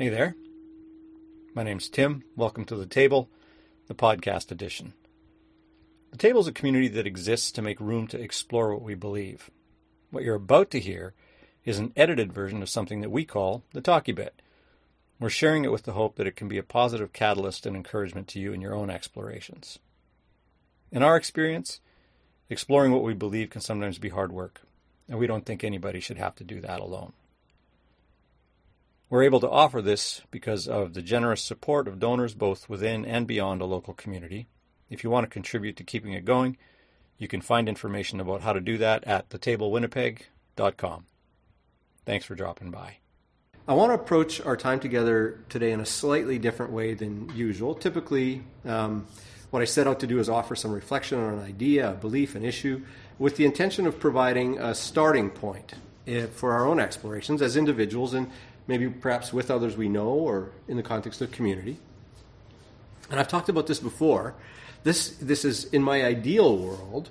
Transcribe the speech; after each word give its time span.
Hey 0.00 0.10
there. 0.10 0.36
My 1.56 1.64
name's 1.64 1.88
Tim. 1.88 2.22
Welcome 2.36 2.64
to 2.66 2.76
The 2.76 2.86
Table, 2.86 3.28
the 3.88 3.96
podcast 3.96 4.52
edition. 4.52 4.92
The 6.12 6.16
Table 6.16 6.40
is 6.40 6.46
a 6.46 6.52
community 6.52 6.86
that 6.86 7.04
exists 7.04 7.50
to 7.50 7.62
make 7.62 7.80
room 7.80 8.06
to 8.06 8.20
explore 8.20 8.72
what 8.72 8.84
we 8.84 8.94
believe. 8.94 9.50
What 10.12 10.22
you're 10.22 10.36
about 10.36 10.70
to 10.70 10.78
hear 10.78 11.14
is 11.64 11.80
an 11.80 11.92
edited 11.96 12.32
version 12.32 12.62
of 12.62 12.68
something 12.68 13.00
that 13.00 13.10
we 13.10 13.24
call 13.24 13.64
the 13.72 13.80
Talky 13.80 14.12
Bit. 14.12 14.40
We're 15.18 15.30
sharing 15.30 15.64
it 15.64 15.72
with 15.72 15.82
the 15.82 15.94
hope 15.94 16.14
that 16.14 16.28
it 16.28 16.36
can 16.36 16.46
be 16.46 16.58
a 16.58 16.62
positive 16.62 17.12
catalyst 17.12 17.66
and 17.66 17.74
encouragement 17.74 18.28
to 18.28 18.38
you 18.38 18.52
in 18.52 18.60
your 18.60 18.76
own 18.76 18.90
explorations. 18.90 19.80
In 20.92 21.02
our 21.02 21.16
experience, 21.16 21.80
exploring 22.48 22.92
what 22.92 23.02
we 23.02 23.14
believe 23.14 23.50
can 23.50 23.62
sometimes 23.62 23.98
be 23.98 24.10
hard 24.10 24.30
work, 24.30 24.60
and 25.08 25.18
we 25.18 25.26
don't 25.26 25.44
think 25.44 25.64
anybody 25.64 25.98
should 25.98 26.18
have 26.18 26.36
to 26.36 26.44
do 26.44 26.60
that 26.60 26.78
alone. 26.78 27.14
We're 29.10 29.22
able 29.22 29.40
to 29.40 29.48
offer 29.48 29.80
this 29.80 30.20
because 30.30 30.68
of 30.68 30.92
the 30.92 31.00
generous 31.00 31.42
support 31.42 31.88
of 31.88 31.98
donors 31.98 32.34
both 32.34 32.68
within 32.68 33.06
and 33.06 33.26
beyond 33.26 33.62
a 33.62 33.66
local 33.66 33.94
community. 33.94 34.48
If 34.90 35.02
you 35.02 35.08
want 35.08 35.24
to 35.24 35.30
contribute 35.30 35.76
to 35.76 35.84
keeping 35.84 36.12
it 36.12 36.26
going, 36.26 36.58
you 37.16 37.26
can 37.26 37.40
find 37.40 37.68
information 37.68 38.20
about 38.20 38.42
how 38.42 38.52
to 38.52 38.60
do 38.60 38.76
that 38.78 39.04
at 39.04 39.30
thetablewinnipeg.com. 39.30 41.06
Thanks 42.04 42.26
for 42.26 42.34
dropping 42.34 42.70
by. 42.70 42.98
I 43.66 43.74
want 43.74 43.90
to 43.90 43.94
approach 43.94 44.40
our 44.42 44.56
time 44.56 44.80
together 44.80 45.40
today 45.48 45.72
in 45.72 45.80
a 45.80 45.86
slightly 45.86 46.38
different 46.38 46.72
way 46.72 46.94
than 46.94 47.30
usual. 47.34 47.74
Typically, 47.74 48.42
um, 48.64 49.06
what 49.50 49.62
I 49.62 49.66
set 49.66 49.86
out 49.86 50.00
to 50.00 50.06
do 50.06 50.18
is 50.18 50.28
offer 50.28 50.54
some 50.54 50.72
reflection 50.72 51.18
on 51.18 51.34
an 51.34 51.40
idea, 51.40 51.90
a 51.90 51.94
belief, 51.94 52.34
an 52.34 52.44
issue, 52.44 52.82
with 53.18 53.36
the 53.36 53.44
intention 53.44 53.86
of 53.86 53.98
providing 53.98 54.58
a 54.58 54.74
starting 54.74 55.28
point 55.28 55.74
eh, 56.06 56.26
for 56.26 56.52
our 56.52 56.66
own 56.66 56.80
explorations 56.80 57.42
as 57.42 57.56
individuals 57.56 58.14
and 58.14 58.30
maybe 58.68 58.88
perhaps 58.88 59.32
with 59.32 59.50
others 59.50 59.76
we 59.76 59.88
know 59.88 60.10
or 60.10 60.50
in 60.68 60.76
the 60.76 60.82
context 60.82 61.20
of 61.20 61.32
community. 61.32 61.78
And 63.10 63.18
I've 63.18 63.26
talked 63.26 63.48
about 63.48 63.66
this 63.66 63.80
before. 63.80 64.34
This, 64.84 65.08
this 65.16 65.44
is 65.44 65.64
in 65.64 65.82
my 65.82 66.04
ideal 66.04 66.56
world, 66.56 67.08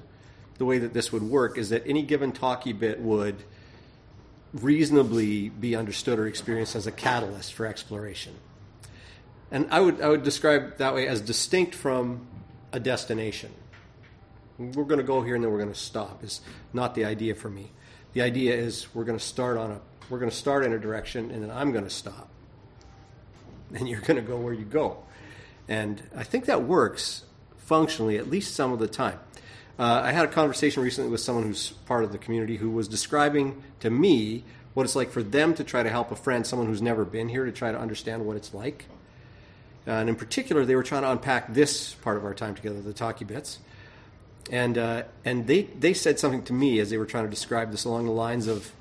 the 0.59 0.65
way 0.65 0.77
that 0.77 0.93
this 0.93 1.11
would 1.11 1.23
work 1.23 1.57
is 1.57 1.69
that 1.69 1.83
any 1.85 2.03
given 2.03 2.31
talky 2.31 2.71
bit 2.71 3.01
would 3.01 3.43
reasonably 4.53 5.49
be 5.49 5.75
understood 5.75 6.19
or 6.19 6.27
experienced 6.27 6.75
as 6.75 6.87
a 6.87 6.91
catalyst 6.91 7.53
for 7.53 7.65
exploration. 7.65 8.33
And 9.51 9.67
I 9.71 9.79
would, 9.79 10.01
I 10.01 10.09
would 10.09 10.23
describe 10.23 10.77
that 10.77 10.93
way 10.93 11.07
as 11.07 11.21
distinct 11.21 11.75
from 11.75 12.27
a 12.71 12.79
destination. 12.79 13.51
We're 14.57 14.83
going 14.83 14.99
to 14.99 15.03
go 15.03 15.21
here 15.21 15.35
and 15.35 15.43
then 15.43 15.51
we're 15.51 15.59
going 15.59 15.73
to 15.73 15.79
stop, 15.79 16.23
is 16.23 16.41
not 16.73 16.95
the 16.95 17.05
idea 17.05 17.35
for 17.35 17.49
me. 17.49 17.71
The 18.13 18.21
idea 18.21 18.55
is 18.55 18.87
we're 18.95 19.03
going 19.03 19.17
to 19.17 19.23
start 19.23 19.57
on 19.57 19.71
a 19.71 19.81
we're 20.09 20.19
going 20.19 20.31
to 20.31 20.35
start 20.35 20.65
in 20.65 20.73
a 20.73 20.79
direction 20.79 21.31
and 21.31 21.43
then 21.43 21.51
I'm 21.51 21.71
going 21.71 21.83
to 21.83 21.89
stop. 21.89 22.29
And 23.73 23.87
you're 23.87 24.01
going 24.01 24.15
to 24.15 24.21
go 24.21 24.37
where 24.37 24.53
you 24.53 24.65
go. 24.65 25.03
And 25.67 26.01
I 26.15 26.23
think 26.23 26.45
that 26.45 26.63
works 26.63 27.23
functionally 27.57 28.17
at 28.17 28.29
least 28.29 28.55
some 28.55 28.71
of 28.71 28.79
the 28.79 28.87
time. 28.87 29.19
Uh, 29.77 30.01
I 30.03 30.11
had 30.11 30.25
a 30.25 30.29
conversation 30.29 30.81
recently 30.81 31.11
with 31.11 31.21
someone 31.21 31.43
who's 31.43 31.71
part 31.85 32.03
of 32.03 32.11
the 32.11 32.17
community 32.17 32.57
who 32.57 32.71
was 32.71 32.87
describing 32.87 33.61
to 33.81 33.89
me 33.89 34.43
what 34.73 34.83
it's 34.83 34.95
like 34.95 35.11
for 35.11 35.21
them 35.21 35.53
to 35.55 35.63
try 35.63 35.83
to 35.83 35.89
help 35.89 36.11
a 36.11 36.15
friend, 36.15 36.47
someone 36.47 36.67
who's 36.67 36.81
never 36.81 37.03
been 37.03 37.29
here, 37.29 37.45
to 37.45 37.51
try 37.51 37.71
to 37.71 37.77
understand 37.77 38.25
what 38.25 38.37
it's 38.37 38.53
like. 38.53 38.85
Uh, 39.87 39.91
and 39.91 40.09
in 40.09 40.15
particular, 40.15 40.65
they 40.65 40.75
were 40.75 40.83
trying 40.83 41.03
to 41.03 41.11
unpack 41.11 41.53
this 41.53 41.93
part 41.95 42.17
of 42.17 42.25
our 42.25 42.33
time 42.33 42.55
together, 42.55 42.81
the 42.81 42.93
talky 42.93 43.25
bits. 43.25 43.59
And, 44.51 44.77
uh, 44.77 45.03
and 45.25 45.45
they, 45.45 45.63
they 45.63 45.93
said 45.93 46.19
something 46.19 46.43
to 46.43 46.53
me 46.53 46.79
as 46.79 46.89
they 46.89 46.97
were 46.97 47.05
trying 47.05 47.25
to 47.25 47.29
describe 47.29 47.71
this 47.71 47.85
along 47.85 48.05
the 48.05 48.11
lines 48.11 48.47
of 48.47 48.71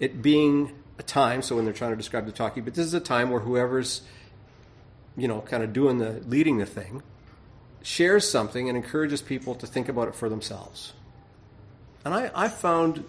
it 0.00 0.22
being 0.22 0.72
a 0.98 1.02
time, 1.02 1.42
so 1.42 1.56
when 1.56 1.64
they're 1.64 1.74
trying 1.74 1.90
to 1.92 1.96
describe 1.96 2.26
the 2.26 2.32
talkie, 2.32 2.60
but 2.60 2.74
this 2.74 2.86
is 2.86 2.94
a 2.94 3.00
time 3.00 3.30
where 3.30 3.40
whoever's, 3.40 4.02
you 5.16 5.28
know, 5.28 5.40
kind 5.40 5.62
of 5.62 5.72
doing 5.72 5.98
the, 5.98 6.22
leading 6.26 6.58
the 6.58 6.66
thing, 6.66 7.02
shares 7.82 8.28
something 8.28 8.68
and 8.68 8.76
encourages 8.76 9.22
people 9.22 9.54
to 9.56 9.66
think 9.66 9.88
about 9.88 10.08
it 10.08 10.14
for 10.14 10.28
themselves. 10.28 10.92
And 12.04 12.14
I, 12.14 12.30
I 12.34 12.48
found 12.48 13.04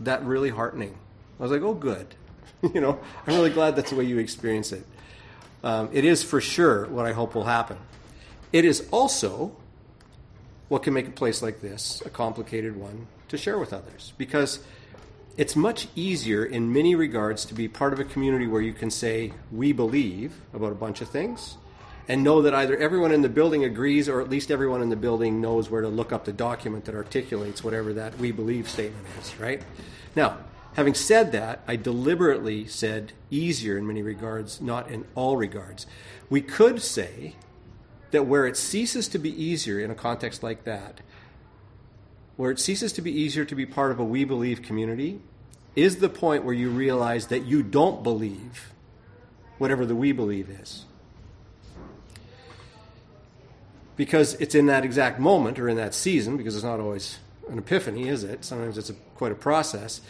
that 0.00 0.24
really 0.24 0.50
heartening. 0.50 0.96
I 1.38 1.42
was 1.42 1.52
like, 1.52 1.62
oh, 1.62 1.74
good. 1.74 2.14
you 2.74 2.80
know, 2.80 2.98
I'm 3.26 3.34
really 3.34 3.50
glad 3.50 3.76
that's 3.76 3.90
the 3.90 3.96
way 3.96 4.04
you 4.04 4.18
experience 4.18 4.72
it. 4.72 4.84
Um, 5.62 5.90
it 5.92 6.04
is 6.04 6.22
for 6.22 6.40
sure 6.40 6.86
what 6.86 7.06
I 7.06 7.12
hope 7.12 7.34
will 7.34 7.44
happen. 7.44 7.78
It 8.52 8.64
is 8.64 8.88
also 8.90 9.56
what 10.68 10.82
can 10.82 10.94
make 10.94 11.08
a 11.08 11.12
place 11.12 11.42
like 11.42 11.60
this 11.60 12.02
a 12.04 12.10
complicated 12.10 12.76
one 12.76 13.06
to 13.28 13.36
share 13.36 13.58
with 13.58 13.72
others 13.72 14.12
because 14.18 14.60
it's 15.38 15.54
much 15.54 15.86
easier 15.94 16.44
in 16.44 16.72
many 16.72 16.96
regards 16.96 17.44
to 17.44 17.54
be 17.54 17.68
part 17.68 17.92
of 17.92 18.00
a 18.00 18.04
community 18.04 18.48
where 18.48 18.60
you 18.60 18.72
can 18.72 18.90
say, 18.90 19.32
we 19.52 19.72
believe 19.72 20.40
about 20.52 20.72
a 20.72 20.74
bunch 20.74 21.00
of 21.00 21.08
things, 21.08 21.56
and 22.08 22.24
know 22.24 22.42
that 22.42 22.52
either 22.52 22.76
everyone 22.76 23.12
in 23.12 23.22
the 23.22 23.28
building 23.28 23.62
agrees 23.62 24.08
or 24.08 24.20
at 24.20 24.28
least 24.28 24.50
everyone 24.50 24.82
in 24.82 24.88
the 24.88 24.96
building 24.96 25.40
knows 25.40 25.70
where 25.70 25.80
to 25.80 25.88
look 25.88 26.12
up 26.12 26.24
the 26.24 26.32
document 26.32 26.86
that 26.86 26.94
articulates 26.96 27.62
whatever 27.62 27.92
that 27.92 28.18
we 28.18 28.32
believe 28.32 28.68
statement 28.68 29.06
is, 29.20 29.38
right? 29.38 29.62
Now, 30.16 30.38
having 30.74 30.94
said 30.94 31.30
that, 31.32 31.62
I 31.68 31.76
deliberately 31.76 32.66
said 32.66 33.12
easier 33.30 33.78
in 33.78 33.86
many 33.86 34.02
regards, 34.02 34.60
not 34.60 34.90
in 34.90 35.04
all 35.14 35.36
regards. 35.36 35.86
We 36.28 36.40
could 36.40 36.82
say 36.82 37.36
that 38.10 38.26
where 38.26 38.44
it 38.44 38.56
ceases 38.56 39.06
to 39.08 39.18
be 39.20 39.40
easier 39.40 39.78
in 39.78 39.92
a 39.92 39.94
context 39.94 40.42
like 40.42 40.64
that 40.64 41.00
where 42.38 42.52
it 42.52 42.60
ceases 42.60 42.92
to 42.92 43.02
be 43.02 43.10
easier 43.10 43.44
to 43.44 43.56
be 43.56 43.66
part 43.66 43.90
of 43.90 43.98
a 43.98 44.04
we 44.04 44.24
believe 44.24 44.62
community 44.62 45.20
is 45.74 45.96
the 45.96 46.08
point 46.08 46.44
where 46.44 46.54
you 46.54 46.70
realize 46.70 47.26
that 47.26 47.44
you 47.44 47.64
don't 47.64 48.04
believe 48.04 48.72
whatever 49.58 49.84
the 49.84 49.94
we 49.96 50.12
believe 50.12 50.48
is. 50.48 50.84
Because 53.96 54.34
it's 54.34 54.54
in 54.54 54.66
that 54.66 54.84
exact 54.84 55.18
moment 55.18 55.58
or 55.58 55.68
in 55.68 55.76
that 55.78 55.92
season, 55.94 56.36
because 56.36 56.54
it's 56.54 56.64
not 56.64 56.78
always 56.78 57.18
an 57.48 57.58
epiphany, 57.58 58.06
is 58.06 58.22
it? 58.22 58.44
Sometimes 58.44 58.78
it's 58.78 58.90
a, 58.90 58.94
quite 59.16 59.32
a 59.32 59.34
process. 59.34 60.00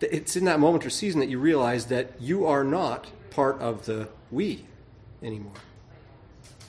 It's 0.00 0.36
in 0.36 0.46
that 0.46 0.60
moment 0.60 0.86
or 0.86 0.90
season 0.90 1.20
that 1.20 1.28
you 1.28 1.38
realize 1.38 1.84
that 1.86 2.12
you 2.18 2.46
are 2.46 2.64
not 2.64 3.08
part 3.28 3.60
of 3.60 3.84
the 3.84 4.08
we 4.30 4.64
anymore. 5.22 5.52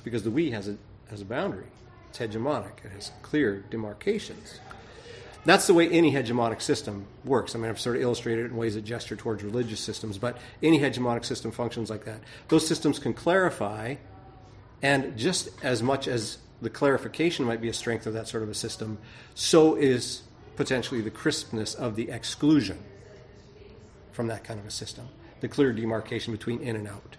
Because 0.03 0.23
the 0.23 0.31
we 0.31 0.51
has 0.51 0.67
a, 0.67 0.75
has 1.09 1.21
a 1.21 1.25
boundary, 1.25 1.67
it's 2.09 2.19
hegemonic, 2.19 2.83
it 2.83 2.91
has 2.91 3.11
clear 3.21 3.63
demarcations. 3.69 4.59
That's 5.45 5.67
the 5.67 5.75
way 5.75 5.87
any 5.89 6.11
hegemonic 6.11 6.61
system 6.61 7.05
works. 7.23 7.55
I 7.55 7.59
mean, 7.59 7.69
I've 7.69 7.79
sort 7.79 7.95
of 7.97 8.01
illustrated 8.01 8.45
it 8.45 8.51
in 8.51 8.57
ways 8.57 8.73
that 8.73 8.83
gesture 8.83 9.15
towards 9.15 9.43
religious 9.43 9.79
systems, 9.79 10.17
but 10.17 10.37
any 10.63 10.79
hegemonic 10.79 11.23
system 11.23 11.51
functions 11.51 11.89
like 11.89 12.05
that. 12.05 12.19
Those 12.47 12.67
systems 12.67 12.97
can 12.97 13.13
clarify, 13.13 13.95
and 14.81 15.15
just 15.15 15.49
as 15.63 15.83
much 15.83 16.07
as 16.07 16.39
the 16.61 16.69
clarification 16.69 17.45
might 17.45 17.61
be 17.61 17.69
a 17.69 17.73
strength 17.73 18.07
of 18.07 18.13
that 18.13 18.27
sort 18.27 18.41
of 18.41 18.49
a 18.49 18.55
system, 18.55 18.97
so 19.35 19.75
is 19.75 20.23
potentially 20.55 21.01
the 21.01 21.11
crispness 21.11 21.75
of 21.75 21.95
the 21.95 22.09
exclusion 22.09 22.79
from 24.11 24.27
that 24.27 24.43
kind 24.43 24.59
of 24.59 24.65
a 24.65 24.71
system, 24.71 25.07
the 25.41 25.47
clear 25.47 25.73
demarcation 25.73 26.33
between 26.33 26.59
in 26.61 26.75
and 26.75 26.87
out. 26.87 27.17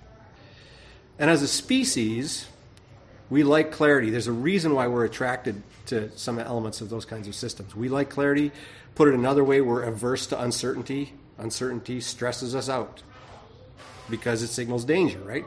And 1.18 1.30
as 1.30 1.42
a 1.42 1.48
species, 1.48 2.48
we 3.28 3.42
like 3.42 3.72
clarity. 3.72 4.10
There's 4.10 4.26
a 4.26 4.32
reason 4.32 4.74
why 4.74 4.86
we're 4.86 5.04
attracted 5.04 5.62
to 5.86 6.16
some 6.16 6.38
elements 6.38 6.80
of 6.80 6.90
those 6.90 7.04
kinds 7.04 7.28
of 7.28 7.34
systems. 7.34 7.74
We 7.74 7.88
like 7.88 8.10
clarity. 8.10 8.52
Put 8.94 9.08
it 9.08 9.14
another 9.14 9.44
way, 9.44 9.60
we're 9.60 9.82
averse 9.82 10.26
to 10.28 10.40
uncertainty. 10.40 11.12
Uncertainty 11.38 12.00
stresses 12.00 12.54
us 12.54 12.68
out 12.68 13.02
because 14.08 14.42
it 14.42 14.48
signals 14.48 14.84
danger, 14.84 15.18
right? 15.18 15.44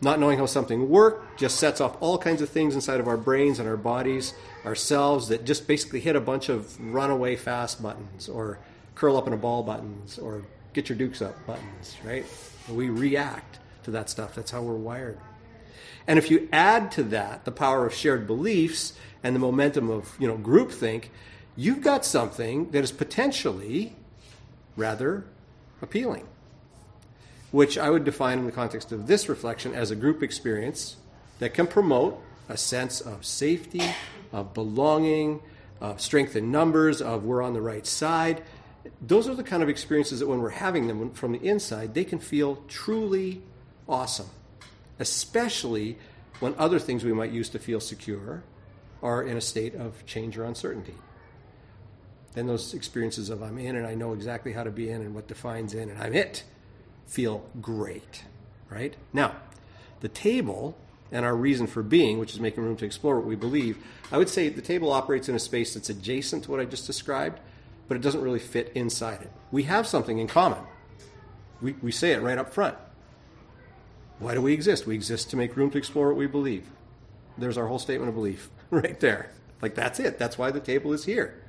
Not 0.00 0.20
knowing 0.20 0.38
how 0.38 0.46
something 0.46 0.88
works 0.88 1.26
just 1.38 1.58
sets 1.58 1.80
off 1.80 1.96
all 2.00 2.18
kinds 2.18 2.40
of 2.40 2.48
things 2.48 2.74
inside 2.74 3.00
of 3.00 3.08
our 3.08 3.16
brains 3.16 3.58
and 3.58 3.68
our 3.68 3.76
bodies, 3.76 4.32
ourselves, 4.64 5.28
that 5.28 5.44
just 5.44 5.66
basically 5.66 6.00
hit 6.00 6.14
a 6.14 6.20
bunch 6.20 6.48
of 6.48 6.80
runaway 6.80 7.34
fast 7.34 7.82
buttons 7.82 8.28
or 8.28 8.58
curl 8.94 9.16
up 9.16 9.26
in 9.26 9.32
a 9.32 9.36
ball 9.36 9.64
buttons 9.64 10.18
or 10.18 10.44
get 10.72 10.88
your 10.88 10.96
dukes 10.96 11.20
up 11.20 11.34
buttons, 11.46 11.96
right? 12.04 12.24
We 12.70 12.90
react 12.90 13.58
to 13.84 13.90
that 13.90 14.08
stuff. 14.08 14.34
That's 14.34 14.52
how 14.52 14.62
we're 14.62 14.76
wired. 14.76 15.18
And 16.08 16.18
if 16.18 16.30
you 16.30 16.48
add 16.50 16.90
to 16.92 17.02
that 17.04 17.44
the 17.44 17.52
power 17.52 17.84
of 17.84 17.94
shared 17.94 18.26
beliefs 18.26 18.94
and 19.22 19.36
the 19.36 19.40
momentum 19.40 19.90
of 19.90 20.16
you 20.18 20.26
know 20.26 20.38
groupthink, 20.38 21.10
you've 21.54 21.82
got 21.82 22.04
something 22.04 22.70
that 22.70 22.82
is 22.82 22.90
potentially 22.90 23.94
rather 24.74 25.24
appealing, 25.82 26.26
which 27.50 27.76
I 27.76 27.90
would 27.90 28.04
define 28.04 28.38
in 28.38 28.46
the 28.46 28.52
context 28.52 28.90
of 28.90 29.06
this 29.06 29.28
reflection 29.28 29.74
as 29.74 29.90
a 29.90 29.96
group 29.96 30.22
experience 30.22 30.96
that 31.40 31.52
can 31.52 31.66
promote 31.66 32.18
a 32.48 32.56
sense 32.56 33.02
of 33.02 33.26
safety, 33.26 33.82
of 34.32 34.54
belonging, 34.54 35.40
of 35.78 36.00
strength 36.00 36.34
in 36.36 36.50
numbers, 36.50 37.02
of 37.02 37.24
we're 37.24 37.42
on 37.42 37.52
the 37.52 37.60
right 37.60 37.86
side. 37.86 38.42
Those 39.02 39.28
are 39.28 39.34
the 39.34 39.44
kind 39.44 39.62
of 39.62 39.68
experiences 39.68 40.20
that 40.20 40.26
when 40.26 40.40
we're 40.40 40.48
having 40.48 40.86
them 40.86 41.10
from 41.10 41.32
the 41.32 41.46
inside, 41.46 41.92
they 41.92 42.04
can 42.04 42.18
feel 42.18 42.62
truly 42.66 43.42
awesome 43.86 44.30
especially 44.98 45.98
when 46.40 46.54
other 46.58 46.78
things 46.78 47.04
we 47.04 47.12
might 47.12 47.30
use 47.32 47.48
to 47.50 47.58
feel 47.58 47.80
secure 47.80 48.42
are 49.02 49.22
in 49.22 49.36
a 49.36 49.40
state 49.40 49.74
of 49.74 50.04
change 50.06 50.36
or 50.38 50.44
uncertainty. 50.44 50.94
Then 52.34 52.46
those 52.46 52.74
experiences 52.74 53.30
of 53.30 53.42
I'm 53.42 53.58
in 53.58 53.76
and 53.76 53.86
I 53.86 53.94
know 53.94 54.12
exactly 54.12 54.52
how 54.52 54.64
to 54.64 54.70
be 54.70 54.90
in 54.90 55.00
and 55.00 55.14
what 55.14 55.26
defines 55.26 55.74
in 55.74 55.88
and 55.88 56.00
I'm 56.00 56.14
it 56.14 56.44
feel 57.06 57.48
great. 57.60 58.24
right? 58.70 58.94
Now, 59.12 59.36
the 60.00 60.08
table 60.08 60.76
and 61.10 61.24
our 61.24 61.34
reason 61.34 61.66
for 61.66 61.82
being, 61.82 62.18
which 62.18 62.34
is 62.34 62.40
making 62.40 62.62
room 62.62 62.76
to 62.76 62.84
explore 62.84 63.16
what 63.16 63.26
we 63.26 63.34
believe, 63.34 63.78
I 64.12 64.18
would 64.18 64.28
say 64.28 64.48
the 64.48 64.62
table 64.62 64.92
operates 64.92 65.28
in 65.28 65.34
a 65.34 65.38
space 65.38 65.74
that's 65.74 65.88
adjacent 65.88 66.44
to 66.44 66.50
what 66.50 66.60
I 66.60 66.64
just 66.64 66.86
described, 66.86 67.40
but 67.88 67.96
it 67.96 68.02
doesn't 68.02 68.20
really 68.20 68.38
fit 68.38 68.72
inside 68.74 69.22
it. 69.22 69.32
We 69.50 69.62
have 69.64 69.86
something 69.86 70.18
in 70.18 70.26
common. 70.26 70.60
We, 71.62 71.72
we 71.82 71.90
say 71.90 72.12
it 72.12 72.20
right 72.20 72.38
up 72.38 72.52
front. 72.52 72.76
Why 74.18 74.34
do 74.34 74.42
we 74.42 74.52
exist? 74.52 74.86
We 74.86 74.94
exist 74.94 75.30
to 75.30 75.36
make 75.36 75.56
room 75.56 75.70
to 75.70 75.78
explore 75.78 76.08
what 76.08 76.16
we 76.16 76.26
believe. 76.26 76.66
There's 77.36 77.56
our 77.56 77.66
whole 77.66 77.78
statement 77.78 78.08
of 78.08 78.14
belief 78.14 78.50
right 78.70 78.98
there. 79.00 79.30
Like, 79.62 79.74
that's 79.74 80.00
it. 80.00 80.18
That's 80.18 80.38
why 80.38 80.50
the 80.50 80.60
table 80.60 80.92
is 80.92 81.04
here. 81.04 81.42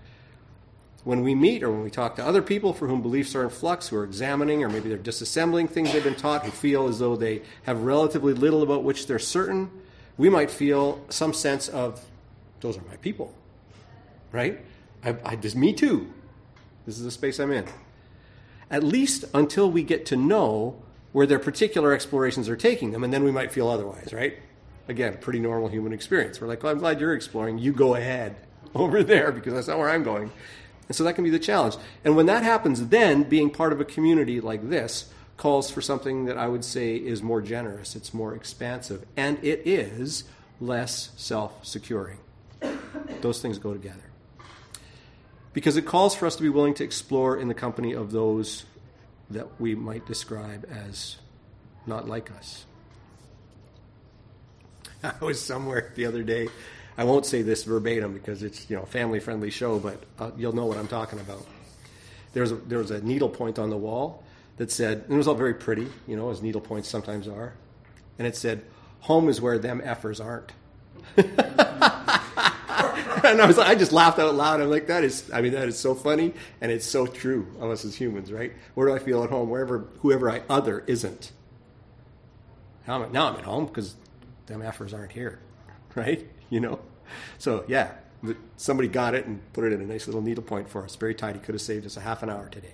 When 1.04 1.24
we 1.24 1.34
meet 1.34 1.64
or 1.64 1.72
when 1.72 1.84
we 1.84 1.90
talk 1.90 2.16
to 2.18 2.26
other 2.26 2.42
people 2.42 2.74
for 2.74 2.88
whom 2.88 3.02
beliefs 3.02 3.34
are 3.34 3.44
in 3.44 3.50
flux, 3.50 3.88
who 3.88 3.96
are 3.98 4.04
examining 4.04 4.64
or 4.64 4.70
maybe 4.70 4.90
they're 4.90 4.98
disassembling 4.98 5.70
things 5.70 5.92
they've 5.94 6.04
been 6.04 6.16
taught, 6.16 6.44
who 6.44 6.52
feel 6.52 6.88
as 6.88 7.00
though 7.00 7.16
they 7.16 7.42
have 7.64 7.82
relatively 7.82 8.34
little 8.34 8.64
about 8.64 8.84
which 8.84 9.08
they're 9.08 9.18
certain, 9.18 9.72
we 10.18 10.30
might 10.30 10.52
feel 10.52 11.04
some 11.10 11.34
sense 11.34 11.70
of, 11.70 12.04
those 12.60 12.78
are 12.78 12.84
my 12.90 12.98
people, 12.98 13.34
right? 14.34 14.60
I, 15.04 15.16
I, 15.24 15.36
this, 15.36 15.56
me 15.56 15.74
too. 15.74 16.12
This 16.86 16.98
is 16.98 17.06
the 17.06 17.12
space 17.12 17.40
I'm 17.40 17.52
in. 17.52 17.66
At 18.70 18.84
least 18.84 19.24
until 19.34 19.72
we 19.72 19.84
get 19.84 20.06
to 20.08 20.18
know 20.18 20.82
where 21.12 21.26
their 21.26 21.40
particular 21.40 21.94
explorations 21.94 22.50
are 22.50 22.56
taking 22.56 22.92
them, 22.92 23.04
and 23.04 23.14
then 23.14 23.24
we 23.24 23.32
might 23.32 23.52
feel 23.52 23.68
otherwise, 23.68 24.14
right? 24.14 24.38
Again, 24.88 25.18
pretty 25.20 25.40
normal 25.40 25.68
human 25.68 25.94
experience. 25.94 26.40
We're 26.40 26.48
like, 26.48 26.64
well, 26.64 26.72
I'm 26.72 26.80
glad 26.80 27.00
you're 27.00 27.14
exploring. 27.14 27.60
You 27.60 27.74
go 27.74 27.96
ahead 27.96 28.36
over 28.76 29.04
there 29.04 29.32
because 29.32 29.54
that's 29.54 29.68
not 29.68 29.78
where 29.78 29.90
I'm 29.90 30.04
going. 30.04 30.32
And 30.88 30.96
so 30.96 31.04
that 31.04 31.14
can 31.14 31.24
be 31.24 31.30
the 31.30 31.40
challenge. 31.40 31.78
And 32.04 32.16
when 32.16 32.26
that 32.26 32.44
happens, 32.44 32.88
then 32.88 33.24
being 33.24 33.52
part 33.52 33.72
of 33.74 33.80
a 33.80 33.86
community 33.86 34.42
like 34.42 34.70
this 34.70 35.12
calls 35.38 35.72
for 35.72 35.82
something 35.82 36.26
that 36.26 36.38
I 36.38 36.48
would 36.48 36.66
say 36.66 36.96
is 36.96 37.24
more 37.24 37.42
generous, 37.42 37.96
it's 37.96 38.14
more 38.14 38.36
expansive, 38.36 39.06
and 39.16 39.38
it 39.44 39.62
is 39.66 40.26
less 40.60 41.12
self 41.16 41.66
securing. 41.66 42.18
Those 43.22 43.42
things 43.42 43.58
go 43.58 43.74
together. 43.74 44.04
Because 45.54 45.78
it 45.78 45.86
calls 45.86 46.14
for 46.14 46.26
us 46.26 46.36
to 46.36 46.44
be 46.44 46.50
willing 46.50 46.74
to 46.76 46.84
explore 46.84 47.38
in 47.38 47.48
the 47.48 47.54
company 47.54 47.94
of 47.94 48.12
those 48.12 48.66
that 49.32 49.60
we 49.60 49.76
might 49.76 50.06
describe 50.06 50.68
as 50.72 51.18
not 51.86 52.08
like 52.08 52.32
us. 52.32 52.66
I 55.04 55.14
was 55.24 55.42
somewhere 55.42 55.92
the 55.96 56.06
other 56.06 56.24
day. 56.24 56.50
I 56.98 57.04
won't 57.06 57.26
say 57.26 57.42
this 57.42 57.64
verbatim 57.64 58.14
because 58.14 58.44
it's 58.44 58.70
you 58.70 58.76
know 58.76 58.84
family 58.86 59.20
friendly 59.20 59.50
show, 59.50 59.80
but 59.80 60.04
uh, 60.20 60.32
you'll 60.38 60.54
know 60.54 60.66
what 60.66 60.78
I'm 60.78 60.88
talking 60.88 61.20
about. 61.20 61.46
There 62.34 62.42
was 62.42 62.52
a, 62.52 62.56
there 62.56 62.80
was 62.80 62.92
a 62.92 63.02
needle 63.02 63.30
point 63.30 63.58
on 63.58 63.70
the 63.70 63.78
wall 63.78 64.24
that 64.58 64.72
said, 64.72 65.04
and 65.06 65.14
it 65.14 65.18
was 65.18 65.28
all 65.28 65.36
very 65.36 65.54
pretty, 65.54 65.88
you 66.08 66.16
know, 66.16 66.30
as 66.30 66.42
needle 66.42 66.62
points 66.62 66.90
sometimes 66.90 67.28
are, 67.28 67.54
and 68.18 68.28
it 68.28 68.36
said, 68.36 68.64
"Home 69.02 69.30
is 69.30 69.40
where 69.40 69.58
them 69.58 69.82
effers 69.82 70.24
aren't." 70.24 70.52
and 73.34 73.42
I 73.42 73.46
was 73.46 73.58
like, 73.58 73.68
I 73.68 73.76
just 73.76 73.92
laughed 73.92 74.20
out 74.20 74.34
loud. 74.36 74.62
I'm 74.62 74.70
like, 74.70 74.88
that 74.88 75.04
is, 75.04 75.30
I 75.32 75.42
mean, 75.42 75.54
that 75.54 75.68
is 75.68 75.78
so 75.78 75.94
funny, 75.94 76.34
and 76.62 76.72
it's 76.72 76.86
so 76.86 77.06
true 77.06 77.48
of 77.60 77.70
us 77.70 77.86
as 77.86 77.96
humans, 77.96 78.32
right? 78.32 78.54
Where 78.74 78.88
do 78.88 78.96
I 78.96 79.00
feel 79.00 79.24
at 79.24 79.30
home? 79.30 79.50
Wherever, 79.50 79.88
whoever 80.00 80.30
I 80.30 80.42
other 80.50 80.84
isn't. 80.88 81.32
Now 82.88 83.04
I'm, 83.04 83.12
now 83.12 83.30
I'm 83.30 83.36
at 83.36 83.44
home 83.44 83.68
because 83.68 83.96
them 84.48 84.62
effers 84.62 84.98
aren't 84.98 85.12
here, 85.12 85.40
right? 85.96 86.28
You 86.50 86.60
know, 86.60 86.80
so 87.38 87.64
yeah, 87.68 87.92
somebody 88.58 88.88
got 88.88 89.14
it 89.14 89.26
and 89.26 89.42
put 89.54 89.64
it 89.64 89.74
in 89.74 89.82
a 89.82 89.86
nice 89.86 90.08
little 90.08 90.22
needle 90.22 90.44
point 90.44 90.70
for 90.70 90.84
us. 90.84 90.96
Very 90.96 91.16
tidy. 91.16 91.40
Could 91.40 91.56
have 91.56 91.62
saved 91.62 91.86
us 91.86 91.98
a 91.98 92.02
half 92.02 92.24
an 92.24 92.30
hour 92.30 92.50
today. 92.50 92.74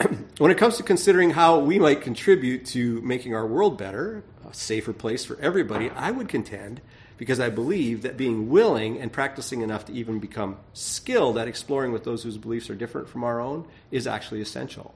when 0.38 0.50
it 0.50 0.56
comes 0.56 0.76
to 0.76 0.82
considering 0.82 1.30
how 1.30 1.58
we 1.58 1.78
might 1.78 2.00
contribute 2.00 2.64
to 2.64 3.00
making 3.02 3.34
our 3.34 3.46
world 3.46 3.76
better, 3.76 4.22
a 4.48 4.54
safer 4.54 4.92
place 4.92 5.24
for 5.24 5.38
everybody, 5.40 5.90
I 5.90 6.10
would 6.10 6.28
contend 6.28 6.80
because 7.18 7.40
I 7.40 7.50
believe 7.50 8.02
that 8.02 8.16
being 8.16 8.48
willing 8.48 8.98
and 9.00 9.12
practicing 9.12 9.60
enough 9.60 9.84
to 9.86 9.92
even 9.92 10.20
become 10.20 10.56
skilled 10.72 11.36
at 11.36 11.48
exploring 11.48 11.92
with 11.92 12.04
those 12.04 12.22
whose 12.22 12.38
beliefs 12.38 12.70
are 12.70 12.74
different 12.74 13.08
from 13.08 13.24
our 13.24 13.40
own 13.40 13.66
is 13.90 14.06
actually 14.06 14.40
essential. 14.40 14.94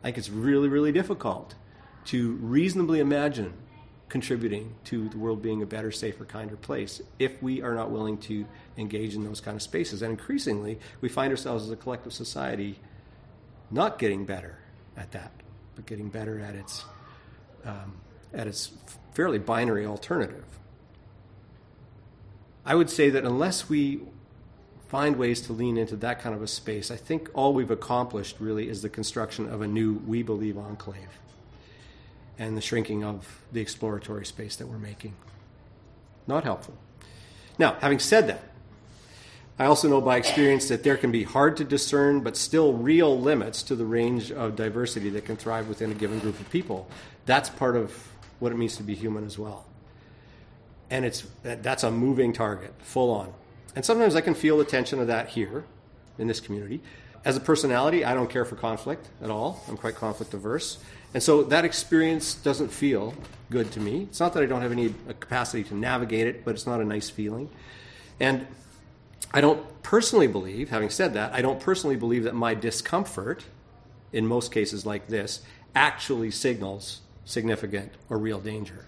I 0.00 0.08
think 0.08 0.18
it's 0.18 0.30
really, 0.30 0.68
really 0.68 0.92
difficult 0.92 1.54
to 2.06 2.32
reasonably 2.36 3.00
imagine 3.00 3.52
contributing 4.08 4.74
to 4.84 5.08
the 5.08 5.18
world 5.18 5.42
being 5.42 5.62
a 5.62 5.66
better, 5.66 5.90
safer, 5.90 6.24
kinder 6.24 6.56
place 6.56 7.02
if 7.18 7.42
we 7.42 7.60
are 7.60 7.74
not 7.74 7.90
willing 7.90 8.16
to 8.16 8.46
engage 8.78 9.14
in 9.14 9.24
those 9.24 9.40
kind 9.40 9.56
of 9.56 9.62
spaces. 9.62 10.00
And 10.00 10.12
increasingly, 10.12 10.78
we 11.00 11.08
find 11.08 11.30
ourselves 11.30 11.64
as 11.64 11.70
a 11.70 11.76
collective 11.76 12.12
society 12.12 12.78
not 13.70 13.98
getting 13.98 14.24
better 14.24 14.58
at 14.96 15.10
that, 15.12 15.32
but 15.74 15.86
getting 15.86 16.08
better 16.08 16.38
at 16.40 16.54
its 16.54 16.84
um, 17.64 17.96
at 18.36 18.46
its 18.46 18.70
fairly 19.12 19.38
binary 19.38 19.86
alternative. 19.86 20.44
I 22.64 22.74
would 22.74 22.90
say 22.90 23.10
that 23.10 23.24
unless 23.24 23.68
we 23.68 24.00
find 24.88 25.16
ways 25.16 25.40
to 25.42 25.52
lean 25.52 25.76
into 25.78 25.96
that 25.96 26.20
kind 26.20 26.34
of 26.34 26.42
a 26.42 26.46
space, 26.46 26.90
I 26.90 26.96
think 26.96 27.28
all 27.34 27.54
we've 27.54 27.70
accomplished 27.70 28.36
really 28.38 28.68
is 28.68 28.82
the 28.82 28.88
construction 28.88 29.48
of 29.48 29.62
a 29.62 29.66
new 29.66 29.94
we 30.06 30.22
believe 30.22 30.58
enclave 30.58 31.20
and 32.38 32.56
the 32.56 32.60
shrinking 32.60 33.02
of 33.02 33.42
the 33.52 33.60
exploratory 33.60 34.26
space 34.26 34.56
that 34.56 34.66
we're 34.66 34.78
making. 34.78 35.14
Not 36.26 36.44
helpful. 36.44 36.74
Now, 37.58 37.76
having 37.80 37.98
said 37.98 38.28
that, 38.28 38.42
I 39.58 39.64
also 39.64 39.88
know 39.88 40.02
by 40.02 40.18
experience 40.18 40.68
that 40.68 40.82
there 40.82 40.98
can 40.98 41.10
be 41.10 41.22
hard 41.22 41.56
to 41.56 41.64
discern 41.64 42.20
but 42.20 42.36
still 42.36 42.74
real 42.74 43.18
limits 43.18 43.62
to 43.64 43.74
the 43.74 43.86
range 43.86 44.30
of 44.30 44.54
diversity 44.54 45.08
that 45.10 45.24
can 45.24 45.36
thrive 45.36 45.66
within 45.66 45.90
a 45.90 45.94
given 45.94 46.18
group 46.18 46.38
of 46.38 46.50
people. 46.50 46.88
That's 47.24 47.48
part 47.48 47.74
of 47.76 48.08
what 48.38 48.52
it 48.52 48.56
means 48.56 48.76
to 48.76 48.82
be 48.82 48.94
human 48.94 49.24
as 49.24 49.38
well. 49.38 49.64
And 50.90 51.04
it's 51.04 51.26
that's 51.42 51.82
a 51.82 51.90
moving 51.90 52.32
target, 52.32 52.72
full 52.78 53.10
on. 53.10 53.32
And 53.74 53.84
sometimes 53.84 54.14
I 54.14 54.20
can 54.20 54.34
feel 54.34 54.58
the 54.58 54.64
tension 54.64 55.00
of 55.00 55.08
that 55.08 55.28
here 55.28 55.64
in 56.18 56.28
this 56.28 56.40
community. 56.40 56.80
As 57.24 57.36
a 57.36 57.40
personality, 57.40 58.04
I 58.04 58.14
don't 58.14 58.30
care 58.30 58.44
for 58.44 58.54
conflict 58.54 59.08
at 59.20 59.30
all. 59.30 59.62
I'm 59.68 59.76
quite 59.76 59.96
conflict 59.96 60.32
averse. 60.32 60.78
And 61.12 61.22
so 61.22 61.42
that 61.44 61.64
experience 61.64 62.34
doesn't 62.34 62.68
feel 62.68 63.14
good 63.50 63.72
to 63.72 63.80
me. 63.80 64.02
It's 64.02 64.20
not 64.20 64.32
that 64.34 64.42
I 64.42 64.46
don't 64.46 64.62
have 64.62 64.72
any 64.72 64.94
capacity 65.18 65.64
to 65.64 65.74
navigate 65.74 66.26
it, 66.26 66.44
but 66.44 66.54
it's 66.54 66.66
not 66.66 66.80
a 66.80 66.84
nice 66.84 67.10
feeling. 67.10 67.50
And 68.20 68.46
I 69.32 69.40
don't 69.40 69.82
personally 69.82 70.28
believe, 70.28 70.70
having 70.70 70.90
said 70.90 71.14
that, 71.14 71.32
I 71.32 71.42
don't 71.42 71.60
personally 71.60 71.96
believe 71.96 72.24
that 72.24 72.34
my 72.34 72.54
discomfort, 72.54 73.44
in 74.12 74.26
most 74.26 74.52
cases 74.52 74.86
like 74.86 75.08
this, 75.08 75.42
actually 75.74 76.30
signals 76.30 77.00
significant 77.26 77.92
or 78.08 78.16
real 78.16 78.40
danger. 78.40 78.86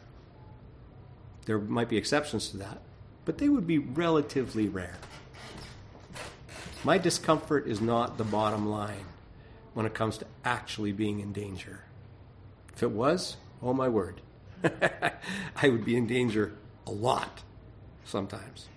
There 1.44 1.58
might 1.58 1.90
be 1.90 1.98
exceptions 1.98 2.48
to 2.50 2.56
that, 2.58 2.80
but 3.26 3.36
they 3.36 3.50
would 3.50 3.66
be 3.66 3.78
relatively 3.78 4.68
rare. 4.68 4.96
My 6.84 6.96
discomfort 6.96 7.66
is 7.66 7.80
not 7.80 8.16
the 8.16 8.24
bottom 8.24 8.70
line 8.70 9.04
when 9.74 9.84
it 9.84 9.94
comes 9.94 10.16
to 10.18 10.26
actually 10.44 10.92
being 10.92 11.20
in 11.20 11.32
danger. 11.32 11.84
If 12.74 12.82
it 12.82 12.92
was, 12.92 13.36
oh 13.60 13.74
my 13.74 13.88
word, 13.88 14.20
I 15.56 15.68
would 15.68 15.84
be 15.84 15.96
in 15.96 16.06
danger 16.06 16.54
a 16.86 16.92
lot 16.92 17.42
sometimes. 18.04 18.68